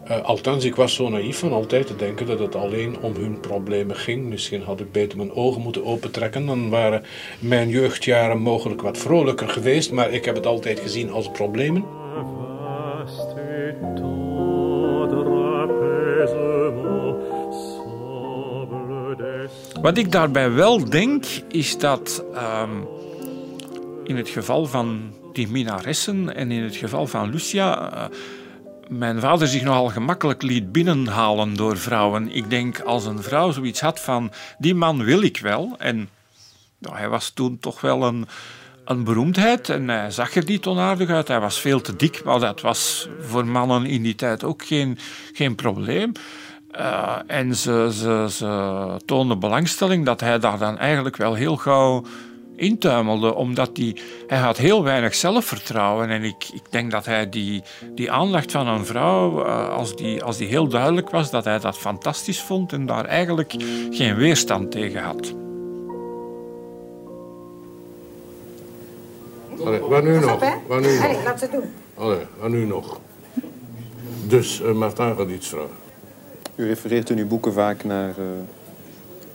Uh, 0.09 0.21
althans, 0.21 0.65
ik 0.65 0.75
was 0.75 0.93
zo 0.95 1.09
naïef 1.09 1.37
van 1.37 1.51
altijd 1.51 1.87
te 1.87 1.95
denken 1.95 2.25
dat 2.25 2.39
het 2.39 2.55
alleen 2.55 2.97
om 3.01 3.15
hun 3.15 3.39
problemen 3.39 3.95
ging. 3.95 4.29
Misschien 4.29 4.61
had 4.61 4.79
ik 4.79 4.91
beter 4.91 5.17
mijn 5.17 5.33
ogen 5.33 5.61
moeten 5.61 5.85
opentrekken. 5.85 6.45
Dan 6.45 6.69
waren 6.69 7.03
mijn 7.39 7.69
jeugdjaren 7.69 8.41
mogelijk 8.41 8.81
wat 8.81 8.97
vrolijker 8.97 9.49
geweest. 9.49 9.91
Maar 9.91 10.11
ik 10.11 10.25
heb 10.25 10.35
het 10.35 10.45
altijd 10.45 10.79
gezien 10.79 11.11
als 11.11 11.31
problemen. 11.31 11.85
Wat 19.83 19.97
ik 19.97 20.11
daarbij 20.11 20.51
wel 20.51 20.89
denk, 20.89 21.25
is 21.47 21.77
dat 21.77 22.23
um, 22.35 22.87
in 24.03 24.17
het 24.17 24.29
geval 24.29 24.65
van 24.65 25.13
die 25.33 25.47
minaressen 25.47 26.35
en 26.35 26.51
in 26.51 26.63
het 26.63 26.75
geval 26.75 27.07
van 27.07 27.29
Lucia. 27.29 27.93
Uh, 27.93 28.05
mijn 28.87 29.19
vader 29.19 29.47
zich 29.47 29.63
nogal 29.63 29.87
gemakkelijk 29.87 30.41
liet 30.41 30.71
binnenhalen 30.71 31.55
door 31.55 31.77
vrouwen. 31.77 32.31
Ik 32.31 32.49
denk 32.49 32.79
als 32.79 33.05
een 33.05 33.23
vrouw 33.23 33.51
zoiets 33.51 33.81
had 33.81 33.99
van 33.99 34.31
die 34.57 34.75
man 34.75 35.03
wil 35.03 35.21
ik 35.21 35.37
wel. 35.37 35.75
En 35.77 36.09
nou, 36.79 36.95
hij 36.97 37.09
was 37.09 37.29
toen 37.29 37.59
toch 37.59 37.81
wel 37.81 38.03
een, 38.03 38.27
een 38.85 39.03
beroemdheid 39.03 39.69
en 39.69 39.89
hij 39.89 40.11
zag 40.11 40.35
er 40.35 40.45
niet 40.45 40.65
onaardig 40.65 41.09
uit. 41.09 41.27
Hij 41.27 41.39
was 41.39 41.59
veel 41.59 41.81
te 41.81 41.95
dik, 41.95 42.23
maar 42.23 42.39
dat 42.39 42.61
was 42.61 43.09
voor 43.19 43.45
mannen 43.45 43.85
in 43.85 44.03
die 44.03 44.15
tijd 44.15 44.43
ook 44.43 44.65
geen, 44.65 44.97
geen 45.33 45.55
probleem. 45.55 46.11
Uh, 46.79 47.15
en 47.27 47.55
ze, 47.55 47.89
ze, 47.93 48.27
ze 48.29 49.01
toonde 49.05 49.37
belangstelling 49.37 50.05
dat 50.05 50.19
hij 50.19 50.39
daar 50.39 50.57
dan 50.57 50.77
eigenlijk 50.77 51.17
wel 51.17 51.33
heel 51.33 51.57
gauw 51.57 52.03
intuimelde, 52.55 53.33
omdat 53.35 53.69
hij, 53.73 53.97
hij 54.27 54.37
had 54.37 54.57
heel 54.57 54.83
weinig 54.83 55.15
zelfvertrouwen. 55.15 56.09
En 56.09 56.23
ik, 56.23 56.49
ik 56.53 56.61
denk 56.69 56.91
dat 56.91 57.05
hij 57.05 57.29
die, 57.29 57.63
die 57.95 58.11
aandacht 58.11 58.51
van 58.51 58.67
een 58.67 58.85
vrouw, 58.85 59.45
uh, 59.45 59.69
als, 59.69 59.95
die, 59.95 60.23
als 60.23 60.37
die 60.37 60.47
heel 60.47 60.67
duidelijk 60.67 61.09
was, 61.09 61.31
dat 61.31 61.43
hij 61.43 61.59
dat 61.59 61.77
fantastisch 61.77 62.41
vond 62.41 62.73
en 62.73 62.85
daar 62.85 63.05
eigenlijk 63.05 63.55
geen 63.89 64.15
weerstand 64.15 64.71
tegen 64.71 65.03
had. 65.03 65.33
Allee, 69.65 69.79
wat 69.79 70.03
nu 70.03 70.19
nog? 70.19 70.39
Wat 70.67 70.81
nu 70.81 70.95
nog? 70.95 71.03
Allee, 71.03 71.23
laat 71.23 71.39
ze 71.39 71.49
doen. 71.51 71.73
Allee, 71.95 72.25
wat 72.39 72.49
nu 72.49 72.65
nog? 72.65 72.99
Dus 74.27 74.61
uh, 74.61 74.71
Martin 74.71 75.15
gaat 75.15 75.29
iets 75.29 75.47
vragen. 75.47 75.82
U 76.55 76.67
refereert 76.67 77.09
in 77.09 77.17
uw 77.17 77.27
boeken 77.27 77.53
vaak 77.53 77.83
naar... 77.83 78.09
Uh, 78.19 78.25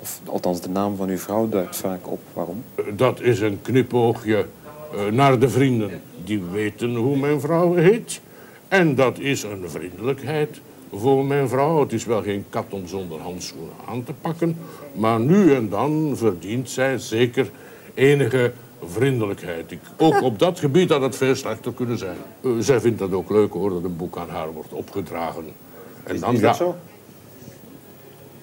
of 0.00 0.20
althans, 0.24 0.60
de 0.60 0.68
naam 0.68 0.96
van 0.96 1.08
uw 1.08 1.18
vrouw 1.18 1.48
duikt 1.48 1.76
vaak 1.76 2.10
op. 2.10 2.20
Waarom? 2.32 2.64
Dat 2.96 3.20
is 3.20 3.40
een 3.40 3.58
knipoogje 3.62 4.46
uh, 4.94 5.06
naar 5.06 5.38
de 5.38 5.48
vrienden. 5.48 6.00
Die 6.24 6.42
weten 6.42 6.94
hoe 6.94 7.16
mijn 7.16 7.40
vrouw 7.40 7.74
heet. 7.74 8.20
En 8.68 8.94
dat 8.94 9.18
is 9.18 9.42
een 9.42 9.70
vriendelijkheid 9.70 10.60
voor 10.92 11.24
mijn 11.24 11.48
vrouw. 11.48 11.80
Het 11.80 11.92
is 11.92 12.04
wel 12.04 12.22
geen 12.22 12.44
kat 12.50 12.64
om 12.68 12.86
zonder 12.86 13.20
handschoenen 13.20 13.74
aan 13.88 14.04
te 14.04 14.12
pakken. 14.20 14.56
Maar 14.92 15.20
nu 15.20 15.54
en 15.54 15.68
dan 15.68 16.12
verdient 16.16 16.70
zij 16.70 16.98
zeker 16.98 17.50
enige 17.94 18.52
vriendelijkheid. 18.84 19.70
Ik, 19.70 19.80
ook 19.96 20.22
op 20.22 20.38
dat 20.38 20.58
gebied 20.58 20.90
had 20.90 21.00
het 21.00 21.16
veel 21.16 21.34
slechter 21.34 21.72
kunnen 21.72 21.98
zijn. 21.98 22.16
Uh, 22.40 22.52
zij 22.58 22.80
vindt 22.80 22.98
dat 22.98 23.12
ook 23.12 23.30
leuk 23.30 23.52
hoor, 23.52 23.70
dat 23.70 23.84
een 23.84 23.96
boek 23.96 24.16
aan 24.16 24.28
haar 24.28 24.52
wordt 24.52 24.72
opgedragen. 24.72 25.44
En 26.04 26.14
is, 26.14 26.20
dan, 26.20 26.34
is 26.34 26.40
dat 26.40 26.50
ja, 26.50 26.64
zo? 26.64 26.76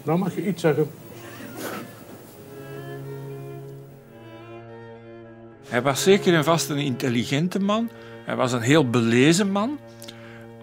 Dan 0.06 0.20
mag 0.20 0.36
je 0.36 0.48
iets 0.48 0.62
zeggen. 0.62 0.92
Hij 5.68 5.82
was 5.82 6.04
zeker 6.04 6.34
en 6.34 6.44
vast 6.44 6.70
een 6.70 6.78
intelligente 6.78 7.60
man. 7.60 7.90
Hij 8.26 8.36
was 8.36 8.52
een 8.52 8.62
heel 8.62 8.90
belezen 8.90 9.52
man. 9.52 9.80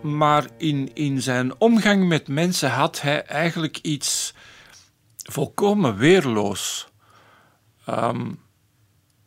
Maar 0.03 0.47
in, 0.57 0.91
in 0.95 1.23
zijn 1.23 1.61
omgang 1.61 2.09
met 2.09 2.29
mensen 2.29 2.71
had 2.71 3.01
hij 3.01 3.25
eigenlijk 3.25 3.79
iets 3.83 4.35
volkomen 5.23 5.97
weerloos. 5.97 6.89
Um, 7.89 8.39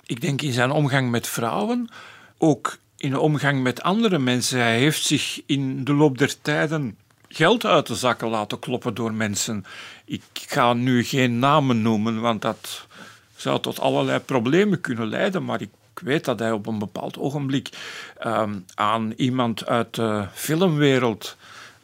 ik 0.05 0.22
denk 0.22 0.41
in 0.41 0.53
zijn 0.53 0.72
omgang 0.72 1.10
met 1.10 1.27
vrouwen, 1.27 1.89
ook 2.38 2.77
in 2.98 3.10
de 3.10 3.19
omgang 3.19 3.63
met 3.63 3.81
andere 3.81 4.19
mensen. 4.19 4.60
Hij 4.60 4.77
heeft 4.77 5.03
zich 5.03 5.41
in 5.45 5.84
de 5.84 5.93
loop 5.93 6.17
der 6.17 6.41
tijden 6.41 6.98
geld 7.35 7.65
uit 7.65 7.87
de 7.87 7.95
zakken 7.95 8.27
laten 8.27 8.59
kloppen 8.59 8.93
door 8.93 9.13
mensen. 9.13 9.65
Ik 10.05 10.23
ga 10.33 10.73
nu 10.73 11.03
geen 11.03 11.39
namen 11.39 11.81
noemen, 11.81 12.21
want 12.21 12.41
dat 12.41 12.87
zou 13.35 13.59
tot 13.59 13.79
allerlei 13.79 14.19
problemen 14.19 14.81
kunnen 14.81 15.07
leiden, 15.07 15.45
maar 15.45 15.61
ik 15.61 15.69
weet 15.93 16.25
dat 16.25 16.39
hij 16.39 16.51
op 16.51 16.67
een 16.67 16.79
bepaald 16.79 17.17
ogenblik 17.17 17.69
um, 18.25 18.65
aan 18.75 19.13
iemand 19.15 19.65
uit 19.65 19.95
de 19.95 20.27
filmwereld 20.33 21.37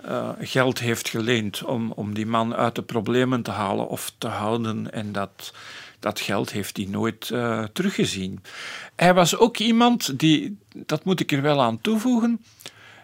uh, 0.06 0.30
geld 0.40 0.80
heeft 0.80 1.10
geleend 1.10 1.64
om, 1.64 1.92
om 1.92 2.14
die 2.14 2.26
man 2.26 2.56
uit 2.56 2.76
de 2.76 2.82
problemen 2.82 3.42
te 3.42 3.52
halen 3.52 3.88
of 3.88 4.14
te 4.18 4.28
houden. 4.28 4.94
En 4.94 5.12
dat, 5.12 5.54
dat 6.00 6.20
geld 6.20 6.52
heeft 6.52 6.78
hij 6.78 6.86
nooit 6.86 7.30
uh, 7.34 7.64
teruggezien. 7.74 8.44
Hij 8.96 9.14
was 9.14 9.38
ook 9.38 9.58
iemand 9.58 10.20
die, 10.20 10.58
dat 10.76 11.04
moet 11.04 11.20
ik 11.20 11.32
er 11.32 11.42
wel 11.42 11.62
aan 11.62 11.82
toevoegen, 11.82 12.40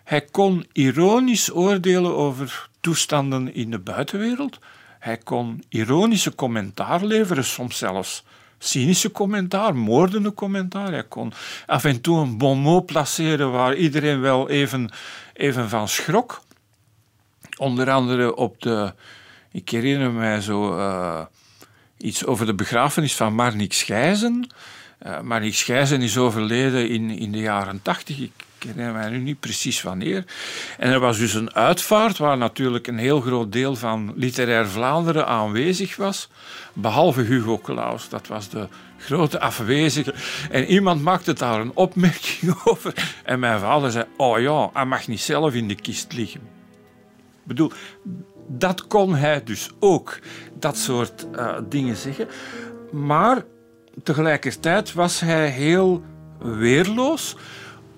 hij 0.08 0.22
kon 0.22 0.66
ironisch 0.72 1.54
oordelen 1.54 2.16
over 2.16 2.70
toestanden 2.80 3.54
in 3.54 3.72
de 3.72 3.80
buitenwereld. 3.80 4.60
Hij 5.00 5.18
kon 5.18 5.64
ironische 5.70 6.36
commentaar 6.36 7.06
leveren, 7.06 7.44
soms 7.44 7.78
zelfs 7.78 8.24
cynische 8.58 9.12
commentaar, 9.12 9.76
moordende 9.76 10.34
commentaar. 10.34 10.92
Hij 10.92 11.04
kon 11.04 11.34
af 11.66 11.84
en 11.84 12.02
toe 12.02 12.20
een 12.20 12.38
bon 12.38 12.60
mot 12.60 12.86
placeren 12.86 13.52
waar 13.52 13.76
iedereen 13.76 14.22
wel 14.22 14.50
even, 14.50 14.90
even 15.34 15.70
van 15.70 15.88
schrok. 15.88 16.42
Onder 17.58 17.92
andere 17.92 18.36
op 18.36 18.62
de, 18.62 18.94
ik 19.52 19.70
herinner 19.70 20.12
mij 20.12 20.42
zo 20.42 20.78
uh, 20.78 21.26
iets 21.98 22.26
over 22.26 22.46
de 22.46 22.56
begrafenis 22.56 23.16
van 23.16 23.34
Marnix 23.34 23.80
Schijzen. 23.80 24.50
Uh, 25.06 25.22
Marnix 25.22 25.60
Schijzen 25.60 26.02
is 26.02 26.18
overleden 26.18 26.90
in, 26.90 27.10
in 27.10 27.32
de 27.32 27.40
jaren 27.40 27.82
tachtig. 27.82 28.20
Ik 28.20 28.32
herinner 28.64 28.94
mij 28.94 29.10
nu 29.10 29.18
niet 29.18 29.40
precies 29.40 29.82
wanneer. 29.82 30.26
En 30.78 30.92
er 30.92 31.00
was 31.00 31.18
dus 31.18 31.34
een 31.34 31.54
uitvaart 31.54 32.18
waar 32.18 32.38
natuurlijk 32.38 32.88
een 32.88 32.98
heel 32.98 33.22
groot 33.22 33.52
deel 33.52 33.76
van 33.76 34.14
literair 34.16 34.68
Vlaanderen 34.68 35.28
aanwezig 35.28 35.96
was, 35.96 36.30
behalve 36.74 37.22
Hugo 37.22 37.58
Claus. 37.58 38.10
Dat 38.10 38.28
was 38.28 38.50
de 38.50 38.68
grote 38.98 39.40
afwezige. 39.40 40.14
En 40.52 40.66
iemand 40.66 41.02
maakte 41.02 41.34
daar 41.34 41.60
een 41.60 41.76
opmerking 41.76 42.56
over. 42.66 42.94
En 43.24 43.40
mijn 43.40 43.60
vader 43.60 43.92
zei: 43.92 44.06
Oh 44.18 44.40
ja, 44.40 44.70
hij 44.74 44.86
mag 44.86 45.08
niet 45.08 45.22
zelf 45.22 45.54
in 45.54 45.68
de 45.68 45.76
kist 45.76 46.14
liggen. 46.14 46.42
Ik 47.42 47.44
bedoel, 47.44 47.72
dat 48.48 48.88
kon 48.88 49.16
hij 49.16 49.44
dus 49.44 49.70
ook, 49.80 50.20
dat 50.60 50.78
soort 50.78 51.28
uh, 51.36 51.58
dingen 51.70 51.96
zeggen. 51.96 52.28
Maar 52.92 53.44
tegelijkertijd 54.04 54.94
was 54.94 55.20
hij 55.20 55.50
heel 55.50 56.04
weerloos, 56.40 57.36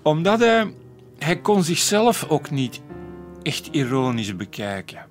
omdat 0.09 0.39
hij, 0.39 0.73
hij 1.17 1.39
kon 1.39 1.63
zichzelf 1.63 2.25
ook 2.29 2.49
niet 2.49 2.81
echt 3.43 3.67
ironisch 3.71 4.35
bekijken. 4.35 5.05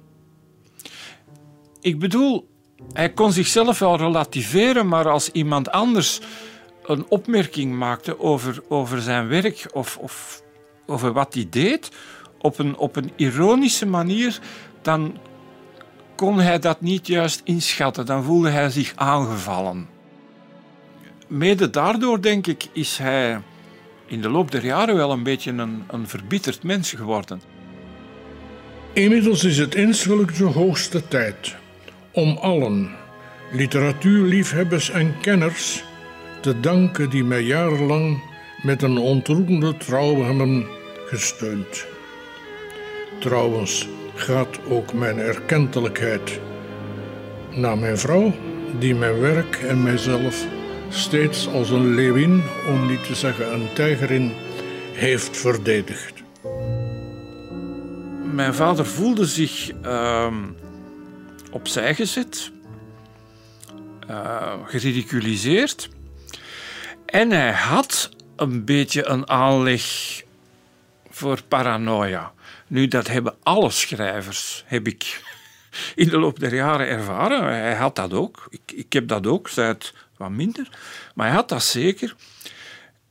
Ik 1.81 1.99
bedoel, 1.99 2.49
hij 2.93 3.13
kon 3.13 3.33
zichzelf 3.33 3.79
wel 3.79 3.97
relativeren, 3.97 4.89
maar 4.89 5.09
als 5.09 5.31
iemand 5.31 5.71
anders 5.71 6.21
een 6.85 7.07
opmerking 7.09 7.75
maakte 7.75 8.21
over, 8.21 8.63
over 8.69 9.01
zijn 9.01 9.29
werk 9.29 9.67
of, 9.73 9.97
of 9.97 10.43
over 10.87 11.13
wat 11.13 11.35
hij 11.35 11.47
deed, 11.51 11.91
op 12.39 12.59
een, 12.59 12.77
op 12.77 12.97
een 12.97 13.13
ironische 13.17 13.87
manier, 13.87 14.41
dan 14.83 15.19
kon 16.17 16.41
hij 16.41 16.59
dat 16.59 16.81
niet 16.81 17.07
juist 17.07 17.41
inschatten. 17.45 18.07
Dan 18.07 18.25
voelde 18.25 18.51
hij 18.51 18.71
zich 18.71 18.93
aangevallen. 18.97 19.89
Mede 21.27 21.71
daardoor, 21.71 22.23
denk 22.23 22.47
ik, 22.47 22.69
is 22.73 22.99
hij 22.99 23.41
in 24.09 24.21
de 24.21 24.29
loop 24.29 24.51
der 24.51 24.65
jaren 24.65 24.97
wel 24.97 25.13
een 25.13 25.23
beetje 25.23 25.51
een, 25.51 25.83
een 25.87 26.09
verbitterd 26.09 26.63
mens 26.63 26.93
geworden. 26.93 27.41
Inmiddels 28.93 29.45
is 29.45 29.59
het 29.59 29.75
insgelijk 29.75 30.37
de 30.37 30.45
hoogste 30.45 31.09
tijd 31.09 31.57
om 32.13 32.37
allen, 32.37 32.91
literatuurliefhebbers 33.53 34.91
en 34.91 35.15
kenners, 35.21 35.85
te 36.41 36.61
danken 36.61 37.11
die 37.11 37.25
mij 37.25 37.43
jarenlang 37.43 38.23
met 38.63 38.83
een 38.83 38.99
ontroerende 38.99 39.77
trouw 39.77 40.23
hebben 40.23 40.67
gesteund. 41.07 41.87
Trouwens 43.21 43.89
gaat 44.15 44.59
ook 44.69 44.93
mijn 44.93 45.19
erkentelijkheid 45.19 46.41
naar 47.51 47.79
mijn 47.79 47.99
vrouw, 47.99 48.35
die 48.79 48.95
mijn 48.95 49.21
werk 49.21 49.57
en 49.57 49.83
mijzelf 49.83 50.47
steeds 50.89 51.49
als 51.49 51.71
een 51.71 51.95
leeuwin, 51.95 52.43
om 52.67 52.87
niet 52.87 53.05
te 53.05 53.15
zeggen 53.15 53.53
een 53.53 53.69
tijgerin, 53.73 54.33
heeft 54.93 55.37
verdedigd. 55.37 56.13
Mijn 58.33 58.55
vader 58.55 58.87
voelde 58.87 59.27
zich 59.27 59.71
uh, 59.85 60.35
opzij 61.51 61.95
gezet, 61.95 62.51
uh, 64.11 64.53
geridiculiseerd. 64.65 65.89
En 67.07 67.31
hij 67.31 67.53
had 67.53 68.11
een 68.37 68.65
beetje 68.65 69.07
een 69.07 69.29
aanleg 69.29 69.83
voor 71.11 71.43
paranoia. 71.49 72.33
Nu, 72.67 72.89
dat 72.89 73.07
hebben 73.07 73.35
alle 73.43 73.71
schrijvers, 73.71 74.65
heb 74.67 74.87
ik 74.87 75.23
in 75.95 76.09
de 76.09 76.19
loop 76.19 76.39
der 76.39 76.55
jaren 76.55 76.87
ervaren. 76.89 77.45
Hij 77.45 77.75
had 77.75 77.97
dat 77.97 78.13
ook. 78.13 78.47
Ik, 78.51 78.73
ik 78.75 78.93
heb 78.93 79.09
dat 79.09 79.27
ook, 79.27 79.49
zij 79.49 79.77
wat 80.19 80.31
minder. 80.31 80.69
Maar 81.15 81.27
hij 81.27 81.37
had 81.37 81.49
dat 81.49 81.63
zeker. 81.63 82.15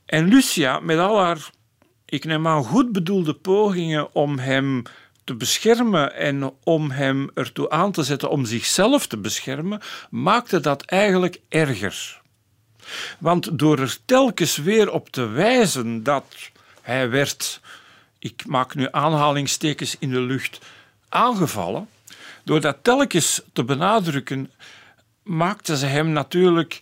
En 0.06 0.28
Lucia, 0.28 0.80
met 0.80 1.00
al 1.00 1.20
haar, 1.20 1.50
ik 2.06 2.26
neem 2.26 2.48
aan, 2.48 2.64
goed 2.64 2.92
bedoelde 2.92 3.34
pogingen 3.34 4.16
om 4.16 4.40
hem 4.40 4.84
te 5.24 5.36
beschermen 5.36 6.16
en 6.16 6.54
om 6.64 6.92
hem 6.92 7.30
ertoe 7.34 7.70
aan 7.70 7.92
te 7.92 8.04
zetten 8.04 8.30
om 8.30 8.46
zichzelf 8.46 9.08
te 9.08 9.18
beschermen, 9.18 9.82
maakte 10.10 10.60
dat 10.60 10.82
eigenlijk 10.82 11.40
erger. 11.50 12.22
Want 13.20 13.60
door 13.60 13.80
er 13.80 13.98
telkens 14.06 14.58
weer 14.58 14.92
op 14.92 15.10
te 15.10 15.26
wijzen 15.26 16.04
dat 16.04 16.24
hij 16.82 17.10
werd, 17.10 17.62
ik 18.20 18.46
maak 18.46 18.76
nu 18.76 18.88
aanhalingstekens 18.92 19.96
in 20.00 20.10
de 20.10 20.22
lucht, 20.22 20.60
aangevallen, 21.10 21.90
door 22.44 22.62
dat 22.62 22.78
telkens 22.82 23.42
te 23.54 23.64
benadrukken, 23.64 24.52
maakte 25.24 25.78
ze 25.78 25.86
hem 25.86 26.10
natuurlijk 26.10 26.82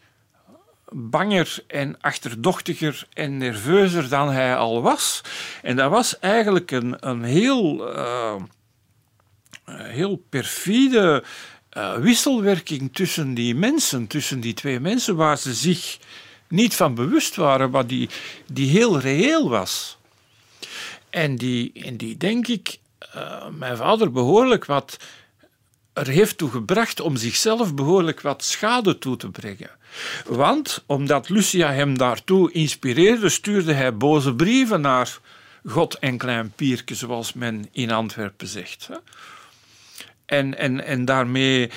banger 0.97 1.63
en 1.67 2.01
achterdochtiger 2.01 3.07
en 3.13 3.37
nerveuzer 3.37 4.09
dan 4.09 4.29
hij 4.31 4.55
al 4.55 4.81
was. 4.81 5.21
En 5.61 5.75
dat 5.75 5.89
was 5.91 6.19
eigenlijk 6.19 6.71
een, 6.71 7.07
een 7.09 7.23
heel, 7.23 7.95
uh, 7.95 8.35
heel 9.65 10.23
perfide 10.29 11.23
uh, 11.77 11.95
wisselwerking 11.95 12.93
tussen 12.93 13.33
die 13.33 13.55
mensen, 13.55 14.07
tussen 14.07 14.39
die 14.39 14.53
twee 14.53 14.79
mensen, 14.79 15.15
waar 15.15 15.37
ze 15.37 15.53
zich 15.53 15.97
niet 16.47 16.75
van 16.75 16.95
bewust 16.95 17.35
waren, 17.35 17.69
maar 17.69 17.87
die, 17.87 18.09
die 18.51 18.69
heel 18.69 18.99
reëel 18.99 19.49
was. 19.49 19.97
En 21.09 21.35
die, 21.35 21.71
en 21.73 21.97
die 21.97 22.17
denk 22.17 22.47
ik, 22.47 22.79
mijn 23.51 23.77
vader 23.77 24.11
behoorlijk 24.11 24.65
wat 24.65 24.97
er 25.95 26.07
heeft 26.07 26.37
toe 26.37 26.49
gebracht 26.49 26.99
om 26.99 27.15
zichzelf 27.15 27.73
behoorlijk 27.73 28.21
wat 28.21 28.43
schade 28.43 28.97
toe 28.97 29.17
te 29.17 29.29
brengen. 29.29 29.69
Want 30.25 30.83
omdat 30.85 31.29
Lucia 31.29 31.71
hem 31.71 31.97
daartoe 31.97 32.51
inspireerde, 32.51 33.29
stuurde 33.29 33.73
hij 33.73 33.97
boze 33.97 34.35
brieven 34.35 34.81
naar 34.81 35.17
God 35.65 35.99
en 35.99 36.17
Klein 36.17 36.51
Pierke, 36.55 36.95
zoals 36.95 37.33
men 37.33 37.67
in 37.71 37.91
Antwerpen 37.91 38.47
zegt. 38.47 38.89
En, 40.25 40.57
en, 40.57 40.85
en 40.85 41.05
daarmee 41.05 41.71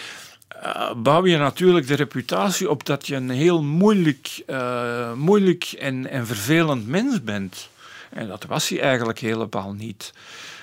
uh, 0.63 0.93
bouw 0.97 1.27
je 1.27 1.37
natuurlijk 1.37 1.87
de 1.87 1.95
reputatie 1.95 2.71
op 2.71 2.87
dat 2.87 3.07
je 3.07 3.15
een 3.15 3.31
heel 3.31 3.63
moeilijk, 3.63 4.43
uh, 4.47 5.13
moeilijk 5.13 5.65
en, 5.79 6.11
en 6.11 6.27
vervelend 6.27 6.87
mens 6.87 7.23
bent. 7.23 7.69
En 8.11 8.29
dat 8.29 8.45
was 8.45 8.69
hij 8.69 8.81
eigenlijk 8.81 9.19
helemaal 9.19 9.73
niet. 9.73 10.13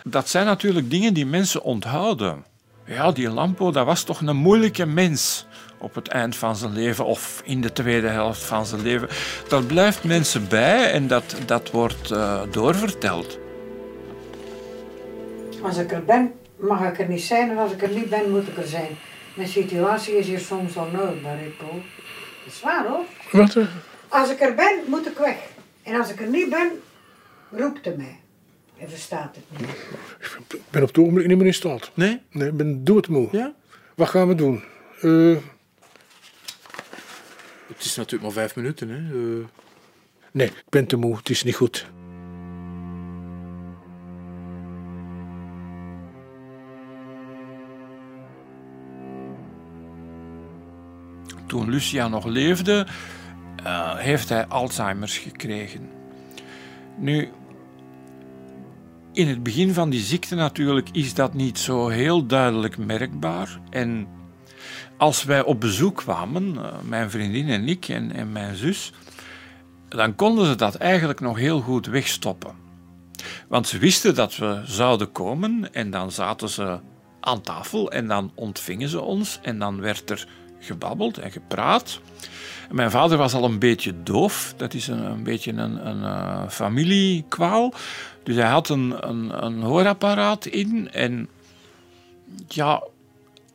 Dat 0.04 0.30
zijn 0.30 0.46
natuurlijk 0.46 0.90
dingen 0.90 1.14
die 1.14 1.26
mensen 1.26 1.64
onthouden. 1.64 2.44
Ja, 2.86 3.12
die 3.12 3.30
Lampo, 3.30 3.72
dat 3.72 3.86
was 3.86 4.04
toch 4.04 4.22
een 4.22 4.36
moeilijke 4.36 4.86
mens 4.86 5.46
op 5.78 5.96
het 5.96 6.08
eind 6.08 6.36
van 6.36 6.56
zijn 6.56 6.74
leven 6.74 7.06
of 7.06 7.42
in 7.46 7.62
de 7.62 7.72
tweede 7.72 8.08
helft 8.08 8.44
van 8.44 8.66
zijn 8.66 8.82
leven. 8.82 9.08
Dat 9.48 9.68
blijft 9.68 10.04
mensen 10.04 10.48
bij 10.48 10.92
en 10.92 11.08
dat, 11.08 11.36
dat 11.46 11.72
wordt 11.72 12.12
uh, 12.12 12.42
doorverteld. 12.52 13.40
Als 15.62 15.78
ik 15.78 15.92
er 15.92 16.06
ben, 16.06 16.34
mag 16.56 16.82
ik 16.82 17.00
er 17.00 17.08
niet 17.08 17.22
zijn 17.22 17.50
en 17.50 17.58
als 17.58 17.72
ik 17.72 17.82
er 17.82 17.90
niet 17.90 18.10
ben, 18.10 18.32
moet 18.32 18.48
ik 18.48 18.58
er 18.58 18.68
zijn. 18.68 18.98
Mijn 19.34 19.50
situatie 19.50 20.18
is 20.18 20.28
hier 20.28 20.40
soms 20.40 20.76
onnodig, 20.76 21.22
Ripo. 21.44 21.72
Dat 22.44 22.54
is 22.54 22.62
waar 22.62 22.86
hoor. 22.88 23.04
Wat? 23.32 23.58
Als 24.08 24.30
ik 24.30 24.42
er 24.42 24.56
ben, 24.56 24.80
moet 24.88 25.08
ik 25.08 25.18
weg. 25.18 25.38
En 25.84 25.96
als 26.00 26.10
ik 26.10 26.22
er 26.22 26.28
niet 26.28 26.50
ben, 26.50 26.72
roept 27.50 27.86
hij 27.86 27.96
mij. 27.98 28.20
Hij 28.78 28.88
verstaat 28.88 29.36
het 29.36 29.60
niet. 29.60 29.70
Ik 30.50 30.62
ben 30.70 30.82
op 30.82 30.88
het 30.88 30.98
ogenblik 30.98 31.28
niet 31.28 31.38
meer 31.38 31.46
in 31.46 31.54
staat. 31.54 31.92
Nee? 31.94 32.22
Nee, 32.32 32.48
ik 32.48 32.58
ben 32.58 32.84
doodmoe. 32.84 33.28
Ja? 33.32 33.54
Wat 33.96 34.10
gaan 34.10 34.28
we 34.28 34.36
doen? 34.36 34.64
Uh... 35.02 35.38
Het 37.68 37.86
is 37.86 37.96
natuurlijk 37.96 38.24
maar 38.24 38.32
vijf 38.32 38.56
minuten, 38.56 38.90
hè? 38.90 39.14
Uh... 39.14 39.46
Nee, 40.32 40.48
ik 40.48 40.64
ben 40.70 40.86
te 40.86 40.96
moe. 40.96 41.18
Het 41.18 41.30
is 41.30 41.44
niet 41.44 41.56
goed. 41.56 41.86
Toen 51.48 51.70
Lucia 51.70 52.08
nog 52.08 52.26
leefde, 52.26 52.88
uh, 53.64 53.96
heeft 53.98 54.30
hij 54.30 54.46
Alzheimer's 54.46 55.18
gekregen. 55.18 55.90
Nu, 56.98 57.30
in 59.16 59.28
het 59.28 59.44
begin 59.44 59.74
van 59.74 59.90
die 59.90 60.02
ziekte 60.02 60.36
natuurlijk 60.36 60.90
is 60.92 61.14
dat 61.14 61.34
niet 61.34 61.60
zo 61.60 61.88
heel 61.88 62.26
duidelijk 62.26 62.78
merkbaar. 62.78 63.60
En 63.70 64.08
als 64.98 65.24
wij 65.24 65.44
op 65.44 65.60
bezoek 65.60 65.96
kwamen, 65.96 66.58
mijn 66.84 67.10
vriendin 67.10 67.50
en 67.50 67.68
ik 67.68 67.88
en, 67.88 68.12
en 68.12 68.32
mijn 68.32 68.56
zus, 68.56 68.92
dan 69.90 70.16
konden 70.16 70.46
ze 70.46 70.56
dat 70.56 70.76
eigenlijk 70.76 71.20
nog 71.20 71.38
heel 71.38 71.60
goed 71.60 71.86
wegstoppen. 71.86 72.56
Want 73.48 73.68
ze 73.68 73.78
wisten 73.78 74.16
dat 74.16 74.38
we 74.38 74.62
zouden 74.66 75.12
komen 75.12 75.74
en 75.74 75.92
dan 75.92 76.12
zaten 76.12 76.50
ze 76.50 76.80
aan 77.20 77.42
tafel 77.42 77.92
en 77.92 78.08
dan 78.08 78.32
ontvingen 78.36 78.90
ze 78.90 79.02
ons 79.02 79.40
en 79.42 79.60
dan 79.60 79.82
werd 79.82 80.10
er 80.10 80.28
gebabbeld 80.60 81.18
en 81.18 81.32
gepraat. 81.32 82.00
Mijn 82.72 82.92
vader 82.92 83.18
was 83.18 83.34
al 83.34 83.44
een 83.44 83.60
beetje 83.60 84.04
doof. 84.04 84.54
Dat 84.58 84.74
is 84.74 84.88
een, 84.88 85.06
een 85.06 85.24
beetje 85.24 85.52
een, 85.52 85.88
een 85.88 86.02
uh, 86.02 86.50
familiekwaal. 86.50 87.74
Dus 88.26 88.36
hij 88.36 88.50
had 88.50 88.70
een, 88.70 88.96
een, 89.00 89.46
een 89.46 89.62
hoorapparaat 89.62 90.46
in. 90.46 90.92
En 90.92 91.30
ja, 92.48 92.84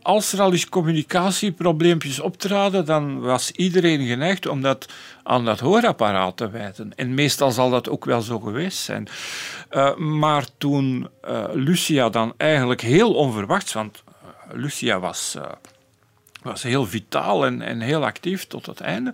als 0.03 0.33
er 0.33 0.41
al 0.41 0.53
eens 0.53 0.69
communicatieprobleempjes 0.69 2.21
optraden, 2.21 2.85
dan 2.85 3.21
was 3.21 3.51
iedereen 3.51 4.07
geneigd 4.07 4.47
om 4.47 4.63
dat 4.63 4.93
aan 5.23 5.45
dat 5.45 5.61
hoorapparaat 5.61 6.37
te 6.37 6.51
wijten. 6.51 6.93
En 6.97 7.15
meestal 7.15 7.51
zal 7.51 7.71
dat 7.71 7.89
ook 7.89 8.05
wel 8.05 8.21
zo 8.21 8.39
geweest 8.39 8.79
zijn. 8.79 9.09
Uh, 9.71 9.97
maar 9.97 10.45
toen 10.59 11.09
uh, 11.25 11.45
Lucia 11.53 12.09
dan 12.09 12.35
eigenlijk 12.37 12.81
heel 12.81 13.15
onverwachts, 13.15 13.73
want 13.73 14.03
Lucia 14.53 15.01
was 15.01 15.37
was 16.43 16.63
heel 16.63 16.87
vitaal 16.87 17.47
en, 17.47 17.63
en 17.63 17.81
heel 17.81 18.05
actief 18.05 18.47
tot 18.47 18.67
het 18.67 18.81
einde. 18.81 19.13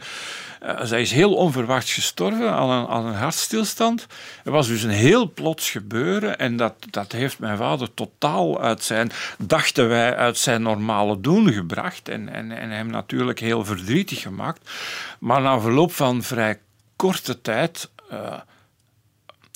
Uh, 0.63 0.81
zij 0.83 1.01
is 1.01 1.11
heel 1.11 1.35
onverwachts 1.35 1.95
gestorven 1.95 2.53
aan 2.53 2.71
een, 2.71 2.89
aan 2.89 3.07
een 3.07 3.15
hartstilstand. 3.15 4.07
Het 4.43 4.53
was 4.53 4.67
dus 4.67 4.83
een 4.83 4.91
heel 4.91 5.33
plots 5.33 5.71
gebeuren 5.71 6.39
en 6.39 6.57
dat, 6.57 6.75
dat 6.91 7.13
heeft 7.13 7.39
mijn 7.39 7.57
vader 7.57 7.95
totaal 7.95 8.61
uit 8.61 8.83
zijn, 8.83 9.11
dachten 9.39 9.89
wij, 9.89 10.17
uit 10.17 10.39
zijn 10.39 10.63
normale 10.63 11.21
doen 11.21 11.53
gebracht 11.53 12.09
en, 12.09 12.29
en, 12.29 12.53
en 12.53 12.71
hem 12.71 12.91
natuurlijk 12.91 13.41
heel 13.41 13.65
verdrietig 13.65 14.21
gemaakt. 14.21 14.71
Maar 15.19 15.43
na 15.43 15.61
verloop 15.61 15.93
van 15.93 16.23
vrij 16.23 16.59
korte 16.97 17.41
tijd 17.41 17.91
uh, 18.13 18.35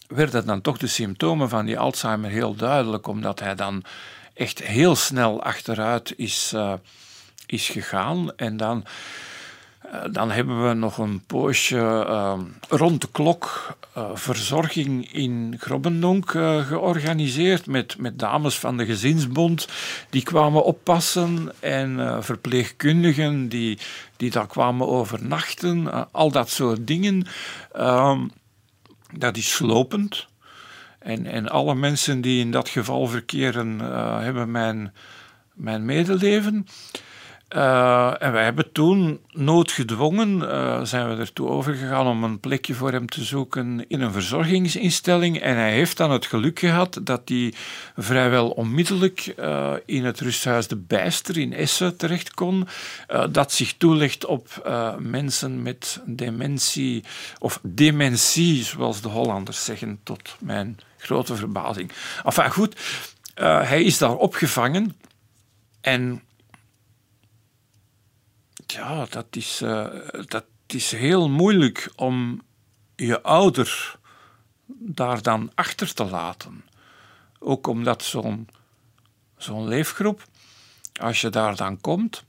werden 0.06 0.46
dan 0.46 0.60
toch 0.60 0.78
de 0.78 0.86
symptomen 0.86 1.48
van 1.48 1.66
die 1.66 1.78
Alzheimer 1.78 2.30
heel 2.30 2.54
duidelijk, 2.54 3.06
omdat 3.06 3.40
hij 3.40 3.54
dan 3.54 3.82
echt 4.34 4.62
heel 4.62 4.96
snel 4.96 5.42
achteruit 5.42 6.14
is... 6.16 6.52
Uh, 6.54 6.72
is 7.50 7.68
gegaan. 7.68 8.36
En 8.36 8.56
dan, 8.56 8.84
eh, 9.80 10.00
dan 10.12 10.30
hebben 10.30 10.68
we 10.68 10.74
nog 10.74 10.98
een 10.98 11.22
poosje 11.26 11.76
uh, 11.76 12.38
rond 12.68 13.00
de 13.00 13.08
klok 13.12 13.76
uh, 13.96 14.10
verzorging 14.14 15.12
in 15.12 15.56
Grobbendonk 15.58 16.30
georganiseerd 16.30 17.66
met, 17.66 17.98
met 17.98 18.18
dames 18.18 18.58
van 18.58 18.76
de 18.76 18.84
gezinsbond 18.84 19.68
die 20.10 20.22
kwamen 20.22 20.64
oppassen 20.64 21.52
en 21.60 22.24
verpleegkundigen 22.24 23.48
die, 23.48 23.78
die 24.16 24.30
daar 24.30 24.46
kwamen 24.46 24.88
overnachten. 24.88 26.10
al 26.12 26.30
dat 26.30 26.50
soort 26.50 26.86
dingen. 26.86 27.26
Ehm, 27.72 28.26
dat 29.12 29.36
is 29.36 29.52
slopend. 29.52 30.28
En, 30.98 31.26
en 31.26 31.48
alle 31.48 31.74
mensen 31.74 32.20
die 32.20 32.40
in 32.40 32.50
dat 32.50 32.68
geval 32.68 33.06
verkeren, 33.06 33.78
hebben 34.22 34.50
mijn, 34.50 34.92
mijn 35.54 35.84
medeleven. 35.84 36.66
Uh, 37.56 38.22
en 38.22 38.32
wij 38.32 38.44
hebben 38.44 38.72
toen 38.72 39.20
noodgedwongen 39.30 40.38
uh, 40.38 40.84
zijn 40.84 41.08
we 41.08 41.20
ertoe 41.20 41.48
overgegaan 41.48 42.06
om 42.06 42.24
een 42.24 42.40
plekje 42.40 42.74
voor 42.74 42.92
hem 42.92 43.06
te 43.06 43.24
zoeken 43.24 43.84
in 43.88 44.00
een 44.00 44.12
verzorgingsinstelling. 44.12 45.40
En 45.40 45.56
hij 45.56 45.72
heeft 45.72 45.96
dan 45.96 46.10
het 46.10 46.26
geluk 46.26 46.58
gehad 46.58 47.00
dat 47.02 47.22
hij 47.24 47.54
vrijwel 47.96 48.50
onmiddellijk 48.50 49.34
uh, 49.38 49.72
in 49.84 50.04
het 50.04 50.20
rusthuis 50.20 50.68
De 50.68 50.76
Bijster 50.76 51.38
in 51.38 51.52
Essen 51.52 51.96
terecht 51.96 52.34
kon. 52.34 52.68
dat 53.30 53.52
zich 53.52 53.76
toelegt 53.76 54.26
op 54.26 54.70
mensen 54.98 55.62
met 55.62 56.00
dementie, 56.06 57.04
of 57.38 57.60
dementie, 57.62 58.64
zoals 58.64 59.00
de 59.00 59.08
Hollanders 59.08 59.64
zeggen, 59.64 60.00
tot 60.02 60.36
mijn 60.40 60.78
grote 60.96 61.36
verbazing. 61.36 61.92
Enfin 62.24 62.50
goed, 62.50 62.80
hij 63.34 63.82
is 63.82 63.98
daar 63.98 64.16
opgevangen 64.16 64.96
en 65.80 66.22
ja, 68.72 69.06
dat 69.10 69.26
is, 69.30 69.62
uh, 69.62 69.86
dat 70.26 70.44
is 70.66 70.92
heel 70.92 71.28
moeilijk 71.28 71.92
om 71.96 72.42
je 72.96 73.22
ouder 73.22 73.98
daar 74.66 75.22
dan 75.22 75.52
achter 75.54 75.94
te 75.94 76.04
laten. 76.04 76.64
Ook 77.38 77.66
omdat 77.66 78.02
zo'n 78.02 78.48
zo'n 79.36 79.68
leefgroep, 79.68 80.26
als 81.00 81.20
je 81.20 81.28
daar 81.28 81.56
dan 81.56 81.80
komt, 81.80 82.24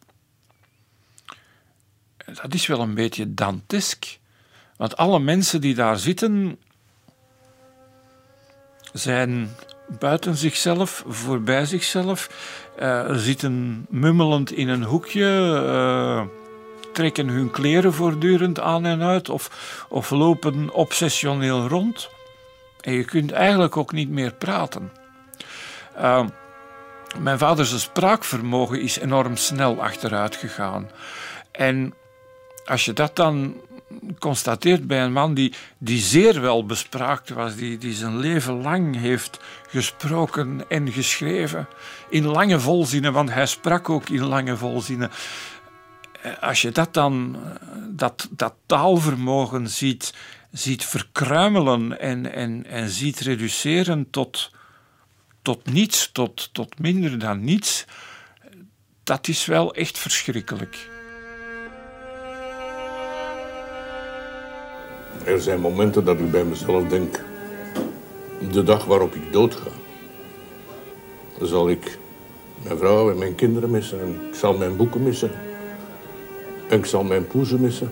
dat 2.26 2.54
is 2.54 2.68
wel 2.68 2.80
een 2.80 2.94
beetje 2.94 3.34
dantesk. 3.34 4.20
Want 4.78 4.98
alle 4.98 5.20
mensen 5.20 5.62
die 5.62 5.76
daar 5.76 6.00
zitten, 6.00 6.60
zijn 8.94 9.56
buiten 10.00 10.38
zichzelf, 10.38 11.04
voorbij 11.08 11.66
zichzelf, 11.66 12.30
uh, 12.82 13.06
zitten 13.12 13.86
mummelend 13.90 14.52
in 14.52 14.70
een 14.70 14.84
hoekje, 14.84 15.62
uh, 15.66 16.22
trekken 16.94 17.28
hun 17.28 17.52
kleren 17.52 17.94
voortdurend 17.94 18.60
aan 18.60 18.86
en 18.86 19.02
uit 19.02 19.30
of, 19.30 19.86
of 19.90 20.10
lopen 20.10 20.74
obsessioneel 20.74 21.68
rond. 21.68 22.10
En 22.82 22.94
je 22.94 23.04
kunt 23.04 23.32
eigenlijk 23.32 23.78
ook 23.78 23.92
niet 23.92 24.10
meer 24.10 24.34
praten. 24.34 24.92
Uh, 25.98 26.26
mijn 27.20 27.38
vaders 27.38 27.82
spraakvermogen 27.82 28.82
is 28.82 29.00
enorm 29.00 29.36
snel 29.36 29.82
achteruit 29.82 30.36
gegaan. 30.36 30.90
En 31.52 31.94
als 32.66 32.86
je 32.86 32.94
dat 32.94 33.16
dan 33.16 33.56
constateert 34.20 34.88
bij 34.88 35.04
een 35.04 35.12
man 35.12 35.34
die, 35.34 35.54
die 35.78 36.00
zeer 36.00 36.42
wel 36.42 36.66
bespraakt 36.66 37.30
was, 37.30 37.56
die, 37.56 37.78
die 37.78 37.94
zijn 37.94 38.18
leven 38.18 38.62
lang 38.62 39.00
heeft 39.00 39.40
gesproken 39.68 40.70
en 40.70 40.92
geschreven. 40.92 41.68
In 42.10 42.26
lange 42.26 42.60
volzinnen, 42.60 43.14
want 43.14 43.34
hij 43.34 43.46
sprak 43.46 43.90
ook 43.90 44.10
in 44.10 44.24
lange 44.24 44.58
volzinnen. 44.58 45.12
Eh, 46.22 46.32
als 46.42 46.62
je 46.62 46.72
dat 46.72 46.94
dan, 46.94 47.38
eh, 47.44 47.68
dat, 47.90 48.28
dat 48.32 48.54
taalvermogen 48.66 49.70
ziet, 49.70 50.14
ziet 50.52 50.86
verkruimelen 50.86 52.00
en, 52.00 52.34
en, 52.34 52.66
en 52.66 52.90
ziet 52.90 53.20
reduceren 53.20 54.10
tot, 54.10 54.52
tot 55.42 55.72
niets, 55.72 56.10
tot, 56.12 56.50
tot 56.54 56.80
minder 56.80 57.20
dan 57.20 57.44
niets, 57.44 57.86
dat 59.04 59.28
is 59.28 59.46
wel 59.46 59.74
echt 59.74 59.98
verschrikkelijk. 59.98 60.91
Er 65.26 65.42
zijn 65.42 65.60
momenten 65.60 66.06
dat 66.06 66.20
ik 66.20 66.32
bij 66.32 66.44
mezelf 66.44 66.88
denk, 66.88 67.24
de 68.52 68.64
dag 68.64 68.86
waarop 68.86 69.16
ik 69.16 69.34
doodga, 69.34 69.70
zal 71.42 71.70
ik 71.70 71.98
mijn 72.64 72.78
vrouw 72.78 73.12
en 73.12 73.18
mijn 73.18 73.36
kinderen 73.36 73.72
missen. 73.72 74.02
En 74.02 74.20
ik 74.30 74.36
zal 74.36 74.58
mijn 74.58 74.76
boeken 74.76 75.04
missen. 75.04 75.32
En 76.70 76.78
ik 76.78 76.86
zal 76.86 77.04
mijn 77.04 77.28
poezen 77.28 77.62
missen. 77.62 77.92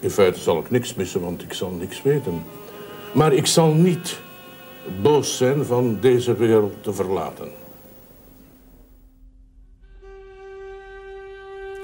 In 0.00 0.10
feite 0.10 0.40
zal 0.40 0.58
ik 0.58 0.70
niks 0.70 0.94
missen, 0.94 1.20
want 1.20 1.42
ik 1.42 1.52
zal 1.52 1.70
niks 1.70 2.02
weten. 2.02 2.42
Maar 3.12 3.32
ik 3.32 3.46
zal 3.46 3.72
niet 3.72 4.20
boos 5.02 5.36
zijn 5.36 5.64
van 5.64 5.98
deze 6.00 6.36
wereld 6.36 6.82
te 6.82 6.92
verlaten. 6.92 7.52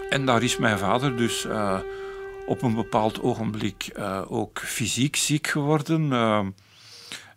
En 0.08 0.26
daar 0.26 0.42
is 0.42 0.56
mijn 0.56 0.78
vader 0.78 1.16
dus 1.16 1.44
uh, 1.44 1.78
op 2.50 2.62
een 2.62 2.74
bepaald 2.74 3.22
ogenblik 3.22 3.90
uh, 3.96 4.20
ook 4.28 4.58
fysiek 4.58 5.16
ziek 5.16 5.46
geworden. 5.46 6.10
Uh, 6.10 6.40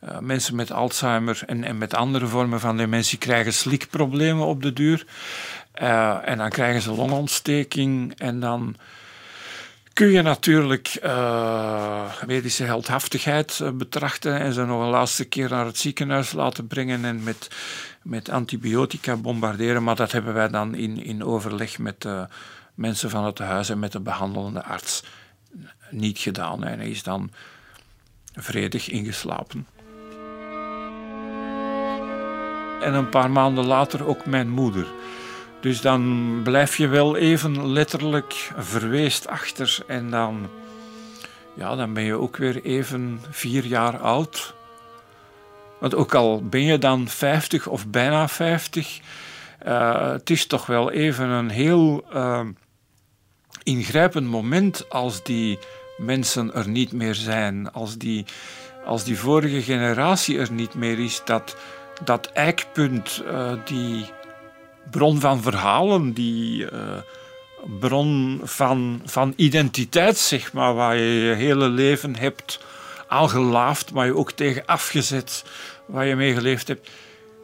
uh, 0.03 0.19
mensen 0.19 0.55
met 0.55 0.71
Alzheimer 0.71 1.43
en, 1.45 1.63
en, 1.63 1.77
met 1.77 1.93
andere 1.95 2.27
vormen 2.27 2.59
van 2.59 2.77
dementie 2.77 3.17
krijgen 3.17 3.53
slikproblemen 3.53 4.45
op 4.45 4.61
de 4.61 4.73
duur. 4.73 5.05
en 6.23 6.37
dan 6.37 6.49
krijgen 6.49 6.81
ze 6.81 6.91
longontsteking 6.91 8.13
en 8.17 8.39
dan 8.39 8.75
kun 9.93 10.11
je 10.11 10.21
natuurlijk 10.21 10.99
medische 12.25 12.63
heldhaftigheid 12.63 13.61
betrachten 13.73 14.39
en 14.39 14.53
ze 14.53 14.65
nog 14.65 14.81
een 14.81 14.89
laatste 14.89 15.25
keer 15.25 15.49
naar 15.49 15.65
het 15.65 15.77
ziekenhuis 15.77 16.31
laten 16.31 16.67
brengen 16.67 17.05
en 17.05 17.23
met, 17.23 17.47
met 18.01 18.29
antibiotica 18.29 19.15
bombarderen. 19.15 19.83
Maar 19.83 19.95
dat 19.95 20.11
hebben 20.11 20.33
wij 20.33 20.49
dan 20.49 20.75
in, 20.75 21.03
in 21.03 21.23
overleg 21.23 21.79
met 21.79 22.05
mensen 22.73 23.09
van 23.09 23.25
het 23.25 23.39
huis 23.39 23.69
en 23.69 23.79
met 23.79 23.91
de 23.91 23.99
behandelende 23.99 24.63
arts 24.63 25.03
niet 25.89 26.19
gedaan. 26.19 26.63
En 26.63 26.79
hij 26.79 26.89
is 26.89 27.03
dan 27.03 27.31
vredig 28.33 28.89
ingeslapen. 28.89 29.67
En 32.81 32.93
een 32.93 33.09
paar 33.09 33.31
maanden 33.31 33.65
later 33.65 34.05
ook 34.05 34.25
mijn 34.25 34.49
moeder. 34.49 34.87
Dus 35.61 35.81
dan 35.81 36.39
blijf 36.43 36.77
je 36.77 36.87
wel 36.87 37.15
even 37.15 37.67
letterlijk 37.71 38.51
verweest 38.57 39.27
achter. 39.27 39.77
En 39.87 40.09
dan, 40.09 40.49
ja, 41.55 41.75
dan 41.75 41.93
ben 41.93 42.03
je 42.03 42.13
ook 42.13 42.37
weer 42.37 42.63
even 42.63 43.21
vier 43.29 43.65
jaar 43.65 43.97
oud. 43.97 44.53
Want 45.79 45.95
ook 45.95 46.15
al 46.15 46.43
ben 46.43 46.63
je 46.63 46.77
dan 46.77 47.07
50 47.07 47.67
of 47.67 47.87
bijna 47.87 48.27
50, 48.27 48.99
uh, 49.67 50.11
het 50.11 50.29
is 50.29 50.47
toch 50.47 50.65
wel 50.65 50.91
even 50.91 51.29
een 51.29 51.49
heel 51.49 52.05
uh, 52.13 52.41
ingrijpend 53.63 54.27
moment 54.27 54.89
als 54.89 55.23
die 55.23 55.59
mensen 55.97 56.53
er 56.53 56.67
niet 56.67 56.91
meer 56.91 57.15
zijn, 57.15 57.71
als 57.71 57.97
die, 57.97 58.25
als 58.85 59.03
die 59.03 59.17
vorige 59.17 59.61
generatie 59.61 60.37
er 60.37 60.51
niet 60.51 60.73
meer 60.73 60.99
is, 60.99 61.21
dat, 61.25 61.55
dat 62.03 62.25
eikpunt, 62.25 63.23
uh, 63.25 63.51
die 63.65 64.05
bron 64.91 65.19
van 65.19 65.41
verhalen, 65.41 66.13
die 66.13 66.63
uh, 66.63 66.69
bron 67.79 68.41
van, 68.43 69.01
van 69.05 69.33
identiteit, 69.35 70.17
zeg 70.17 70.53
maar, 70.53 70.73
waar 70.73 70.97
je 70.97 71.21
je 71.21 71.33
hele 71.33 71.69
leven 71.69 72.15
hebt 72.15 72.59
aangelaafd, 73.07 73.93
maar 73.93 74.05
je 74.05 74.15
ook 74.15 74.31
tegen 74.31 74.65
afgezet, 74.65 75.43
waar 75.85 76.05
je 76.05 76.15
mee 76.15 76.33
geleefd 76.33 76.67
hebt 76.67 76.89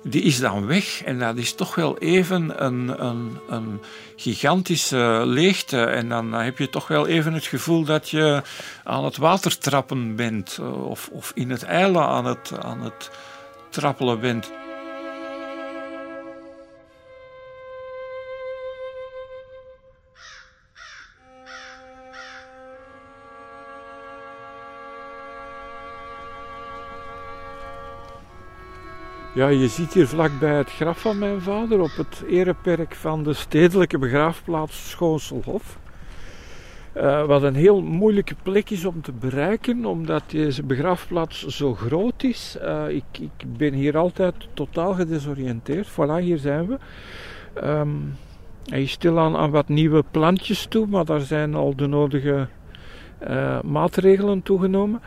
die 0.04 0.22
is 0.22 0.40
dan 0.40 0.66
weg. 0.66 1.04
En 1.04 1.20
dat 1.20 1.38
is 1.38 1.54
toch 1.54 1.76
wel 1.76 1.98
even 1.98 2.66
een, 2.66 3.06
een, 3.06 3.38
een 3.50 3.82
gigantische 4.16 5.22
leegte. 5.26 5.84
En 5.84 6.10
dan 6.10 6.34
heb 6.34 6.58
je 6.58 6.70
toch 6.70 6.88
wel 6.88 7.08
even 7.08 7.34
het 7.34 7.46
gevoel 7.46 7.84
dat 7.84 8.10
je 8.10 8.42
aan 8.84 9.06
het 9.06 9.18
watertrappen 9.18 10.16
bent. 10.16 10.58
Eh, 10.60 10.90
of, 10.90 11.10
of 11.12 11.32
in 11.36 11.50
het 11.50 11.64
eilen 11.64 12.06
aan 12.06 12.26
het, 12.26 12.52
aan 12.62 12.82
het 12.82 13.10
trappelen 13.70 14.20
bent. 14.20 14.52
Ja, 29.40 29.48
je 29.48 29.68
ziet 29.68 29.94
hier 29.94 30.08
vlakbij 30.08 30.58
het 30.58 30.72
graf 30.72 31.02
van 31.02 31.18
mijn 31.18 31.42
vader 31.42 31.80
op 31.80 31.96
het 31.96 32.24
ereperk 32.28 32.96
van 32.96 33.24
de 33.24 33.34
stedelijke 33.34 33.98
begraafplaats 33.98 34.90
Schoonselhof. 34.90 35.80
Uh, 36.98 37.26
wat 37.26 37.44
een 37.44 37.56
heel 37.56 37.82
moeilijke 37.82 38.36
plek 38.44 38.70
is 38.70 38.86
om 38.86 39.02
te 39.02 39.12
bereiken, 39.12 39.86
omdat 39.86 40.24
deze 40.28 40.64
begraafplaats 40.64 41.46
zo 41.46 41.76
groot 41.76 42.24
is. 42.24 42.58
Uh, 42.62 42.90
ik, 42.90 43.04
ik, 43.20 43.58
ben 43.58 43.74
hier 43.74 43.98
altijd 43.98 44.36
totaal 44.54 44.94
gedesoriënteerd. 44.94 45.88
Voilà, 45.88 46.22
hier 46.22 46.38
zijn 46.38 46.68
we. 46.68 46.78
Um, 47.64 48.16
hij 48.66 48.82
is 48.82 48.98
aan 49.06 49.52
wat 49.52 49.68
nieuwe 49.68 50.04
plantjes 50.12 50.66
toe, 50.66 50.88
maar 50.88 51.06
daar 51.06 51.22
zijn 51.22 51.56
al 51.56 51.76
de 51.76 51.88
nodige 51.88 52.48
uh, 53.30 53.62
maatregelen 53.62 54.42
toegenomen. 54.42 55.02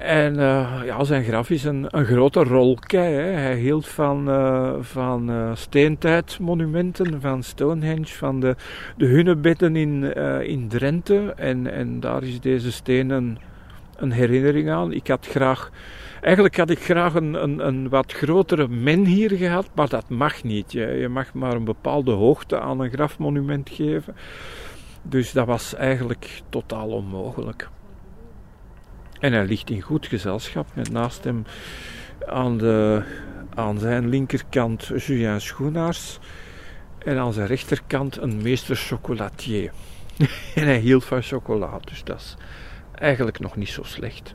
En 0.00 0.34
uh, 0.34 0.80
ja, 0.84 1.04
zijn 1.04 1.24
graf 1.24 1.50
is 1.50 1.64
een, 1.64 1.86
een 1.88 2.04
grote 2.04 2.42
rolkei. 2.42 3.14
Hè. 3.14 3.30
Hij 3.30 3.56
hield 3.56 3.86
van, 3.86 4.28
uh, 4.28 4.74
van 4.80 5.30
uh, 5.30 5.50
steentijdmonumenten, 5.54 7.20
van 7.20 7.42
Stonehenge, 7.42 8.06
van 8.06 8.40
de, 8.40 8.56
de 8.96 9.06
hunnebedden 9.06 9.76
in, 9.76 10.14
in 10.42 10.68
Drenthe. 10.68 11.32
En, 11.36 11.72
en 11.72 12.00
daar 12.00 12.22
is 12.22 12.40
deze 12.40 12.72
steen 12.72 13.10
een, 13.10 13.38
een 13.96 14.12
herinnering 14.12 14.70
aan. 14.70 14.92
Ik 14.92 15.06
had 15.06 15.26
graag, 15.26 15.70
eigenlijk 16.20 16.56
had 16.56 16.70
ik 16.70 16.78
graag 16.78 17.14
een, 17.14 17.42
een, 17.42 17.66
een 17.66 17.88
wat 17.88 18.12
grotere 18.12 18.68
men 18.68 19.04
hier 19.04 19.30
gehad, 19.30 19.68
maar 19.74 19.88
dat 19.88 20.08
mag 20.08 20.42
niet. 20.42 20.72
Je 20.72 21.08
mag 21.10 21.34
maar 21.34 21.54
een 21.54 21.64
bepaalde 21.64 22.12
hoogte 22.12 22.60
aan 22.60 22.80
een 22.80 22.90
grafmonument 22.90 23.70
geven. 23.70 24.16
Dus 25.02 25.32
dat 25.32 25.46
was 25.46 25.74
eigenlijk 25.74 26.42
totaal 26.48 26.88
onmogelijk. 26.88 27.68
En 29.20 29.32
hij 29.32 29.46
ligt 29.46 29.70
in 29.70 29.80
goed 29.80 30.06
gezelschap 30.06 30.66
met 30.74 30.90
naast 30.90 31.24
hem 31.24 31.44
aan, 32.26 32.58
de, 32.58 33.02
aan 33.54 33.78
zijn 33.78 34.08
linkerkant 34.08 34.86
Julien 34.86 35.40
Schoenaars 35.40 36.18
en 36.98 37.18
aan 37.18 37.32
zijn 37.32 37.46
rechterkant 37.46 38.16
een 38.16 38.42
meester 38.42 38.76
chocolatier. 38.76 39.72
en 40.54 40.64
hij 40.64 40.78
hield 40.78 41.04
van 41.04 41.22
chocola, 41.22 41.78
dus 41.84 42.04
dat 42.04 42.20
is 42.20 42.36
eigenlijk 42.94 43.38
nog 43.38 43.56
niet 43.56 43.68
zo 43.68 43.82
slecht. 43.82 44.34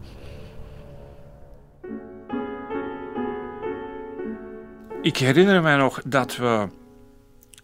Ik 5.02 5.18
herinner 5.18 5.62
mij 5.62 5.76
nog 5.76 6.02
dat 6.06 6.36
we 6.36 6.68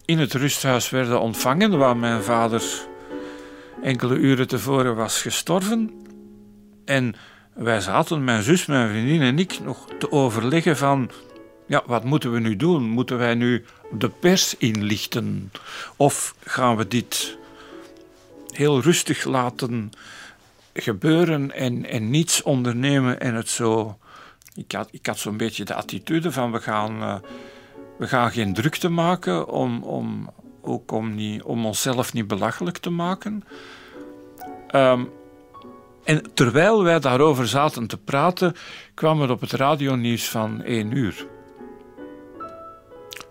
in 0.04 0.18
het 0.18 0.32
rusthuis 0.32 0.90
werden 0.90 1.20
ontvangen 1.20 1.78
waar 1.78 1.96
mijn 1.96 2.22
vader 2.22 2.62
enkele 3.82 4.14
uren 4.14 4.48
tevoren 4.48 4.96
was 4.96 5.22
gestorven. 5.22 6.09
En 6.90 7.14
wij 7.52 7.80
zaten, 7.80 8.24
mijn 8.24 8.42
zus, 8.42 8.66
mijn 8.66 8.88
vriendin 8.88 9.20
en 9.20 9.38
ik, 9.38 9.60
nog 9.60 9.86
te 9.98 10.12
overleggen 10.12 10.76
van... 10.76 11.10
Ja, 11.66 11.82
wat 11.86 12.04
moeten 12.04 12.32
we 12.32 12.40
nu 12.40 12.56
doen? 12.56 12.82
Moeten 12.82 13.18
wij 13.18 13.34
nu 13.34 13.64
de 13.90 14.08
pers 14.08 14.56
inlichten? 14.56 15.52
Of 15.96 16.34
gaan 16.44 16.76
we 16.76 16.88
dit 16.88 17.38
heel 18.48 18.80
rustig 18.80 19.24
laten 19.24 19.90
gebeuren 20.74 21.52
en, 21.52 21.84
en 21.86 22.10
niets 22.10 22.42
ondernemen 22.42 23.20
en 23.20 23.34
het 23.34 23.48
zo... 23.48 23.98
Ik 24.54 24.72
had, 24.72 24.88
ik 24.90 25.06
had 25.06 25.18
zo'n 25.18 25.36
beetje 25.36 25.64
de 25.64 25.74
attitude 25.74 26.32
van 26.32 26.52
we 26.52 26.60
gaan, 26.60 27.02
uh, 27.02 27.14
we 27.98 28.08
gaan 28.08 28.30
geen 28.30 28.54
drukte 28.54 28.88
maken 28.88 29.48
om, 29.48 29.82
om, 29.82 30.30
ook 30.62 30.92
om, 30.92 31.14
niet, 31.14 31.42
om 31.42 31.66
onszelf 31.66 32.12
niet 32.12 32.26
belachelijk 32.26 32.78
te 32.78 32.90
maken. 32.90 33.44
Um, 34.74 35.10
en 36.10 36.22
terwijl 36.34 36.82
wij 36.82 37.00
daarover 37.00 37.48
zaten 37.48 37.86
te 37.86 37.98
praten, 37.98 38.56
kwam 38.94 39.22
er 39.22 39.30
op 39.30 39.40
het 39.40 39.52
radionieuws 39.52 40.28
van 40.28 40.62
één 40.62 40.96
uur. 40.96 41.26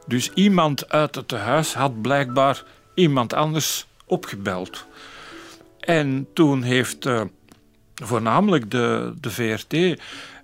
Dus 0.08 0.32
iemand 0.34 0.90
uit 0.90 1.16
het 1.16 1.32
huis 1.32 1.74
had 1.74 2.02
blijkbaar 2.02 2.64
iemand 2.94 3.34
anders 3.34 3.88
opgebeld. 4.06 4.86
En 5.80 6.28
toen 6.34 6.62
heeft 6.62 7.06
uh, 7.06 7.22
voornamelijk 7.96 8.72
de, 8.72 9.14
de 9.22 9.32
VRT, 9.32 10.00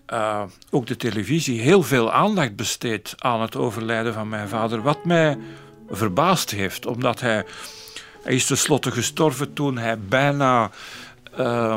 eh, 0.06 0.43
ook 0.69 0.88
de 0.88 0.98
televisie, 0.98 1.62
heel 1.62 1.84
veel 1.84 2.12
aandacht 2.12 2.56
besteed 2.56 3.15
aan 3.17 3.41
het 3.41 3.56
overlijden 3.56 4.13
van 4.13 4.30
mijn 4.30 4.48
vader. 4.48 4.82
Wat 4.82 5.06
mij 5.06 5.38
verbaasd 5.89 6.52
heeft, 6.52 6.86
omdat 6.86 7.19
hij, 7.19 7.45
hij 8.24 8.34
is 8.34 8.45
tenslotte 8.45 8.91
gestorven 8.91 9.54
toen 9.54 9.78
hij 9.78 10.00
bijna. 10.00 10.71
Uh, 11.39 11.76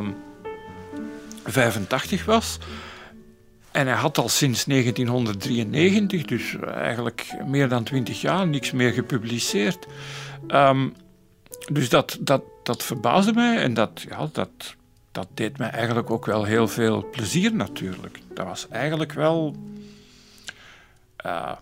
85 1.50 2.24
was. 2.24 2.58
En 3.70 3.86
hij 3.86 3.96
had 3.96 4.18
al 4.18 4.28
sinds 4.28 4.64
1993, 4.64 6.24
dus 6.24 6.56
eigenlijk 6.74 7.34
meer 7.46 7.68
dan 7.68 7.84
20 7.84 8.20
jaar, 8.20 8.46
niks 8.46 8.72
meer 8.72 8.92
gepubliceerd. 8.92 9.86
Um, 10.48 10.94
dus 11.72 11.88
dat, 11.88 12.18
dat, 12.20 12.42
dat 12.62 12.82
verbaasde 12.82 13.32
mij 13.32 13.58
en 13.58 13.74
dat, 13.74 14.04
ja, 14.08 14.28
dat, 14.32 14.76
dat 15.12 15.28
deed 15.34 15.58
mij 15.58 15.70
eigenlijk 15.70 16.10
ook 16.10 16.26
wel 16.26 16.44
heel 16.44 16.68
veel 16.68 17.08
plezier 17.10 17.54
natuurlijk. 17.54 18.20
Dat 18.34 18.46
was 18.46 18.68
eigenlijk 18.68 19.12
wel. 19.12 19.56
Uh, 21.26 21.52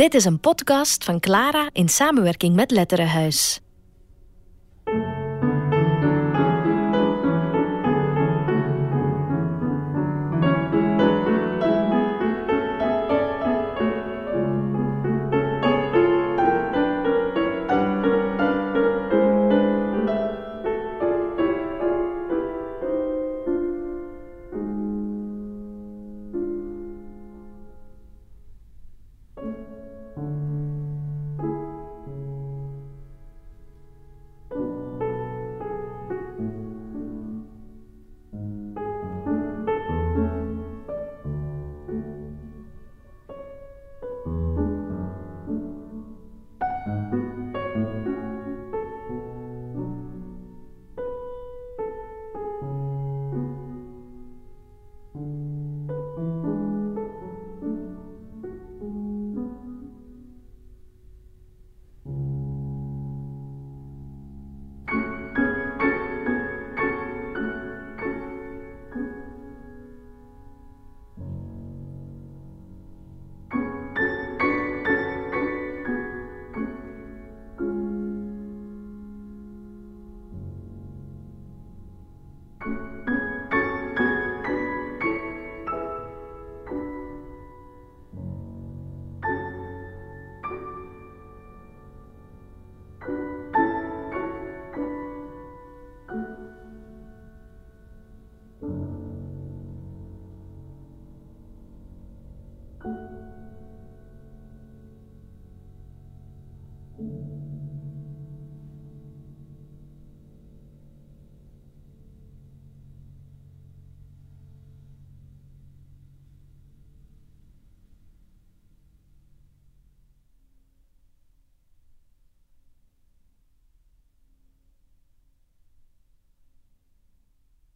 Dit 0.00 0.14
is 0.14 0.24
een 0.24 0.40
podcast 0.40 1.04
van 1.04 1.20
Clara 1.20 1.68
in 1.72 1.88
samenwerking 1.88 2.54
met 2.54 2.70
Letterenhuis. 2.70 3.60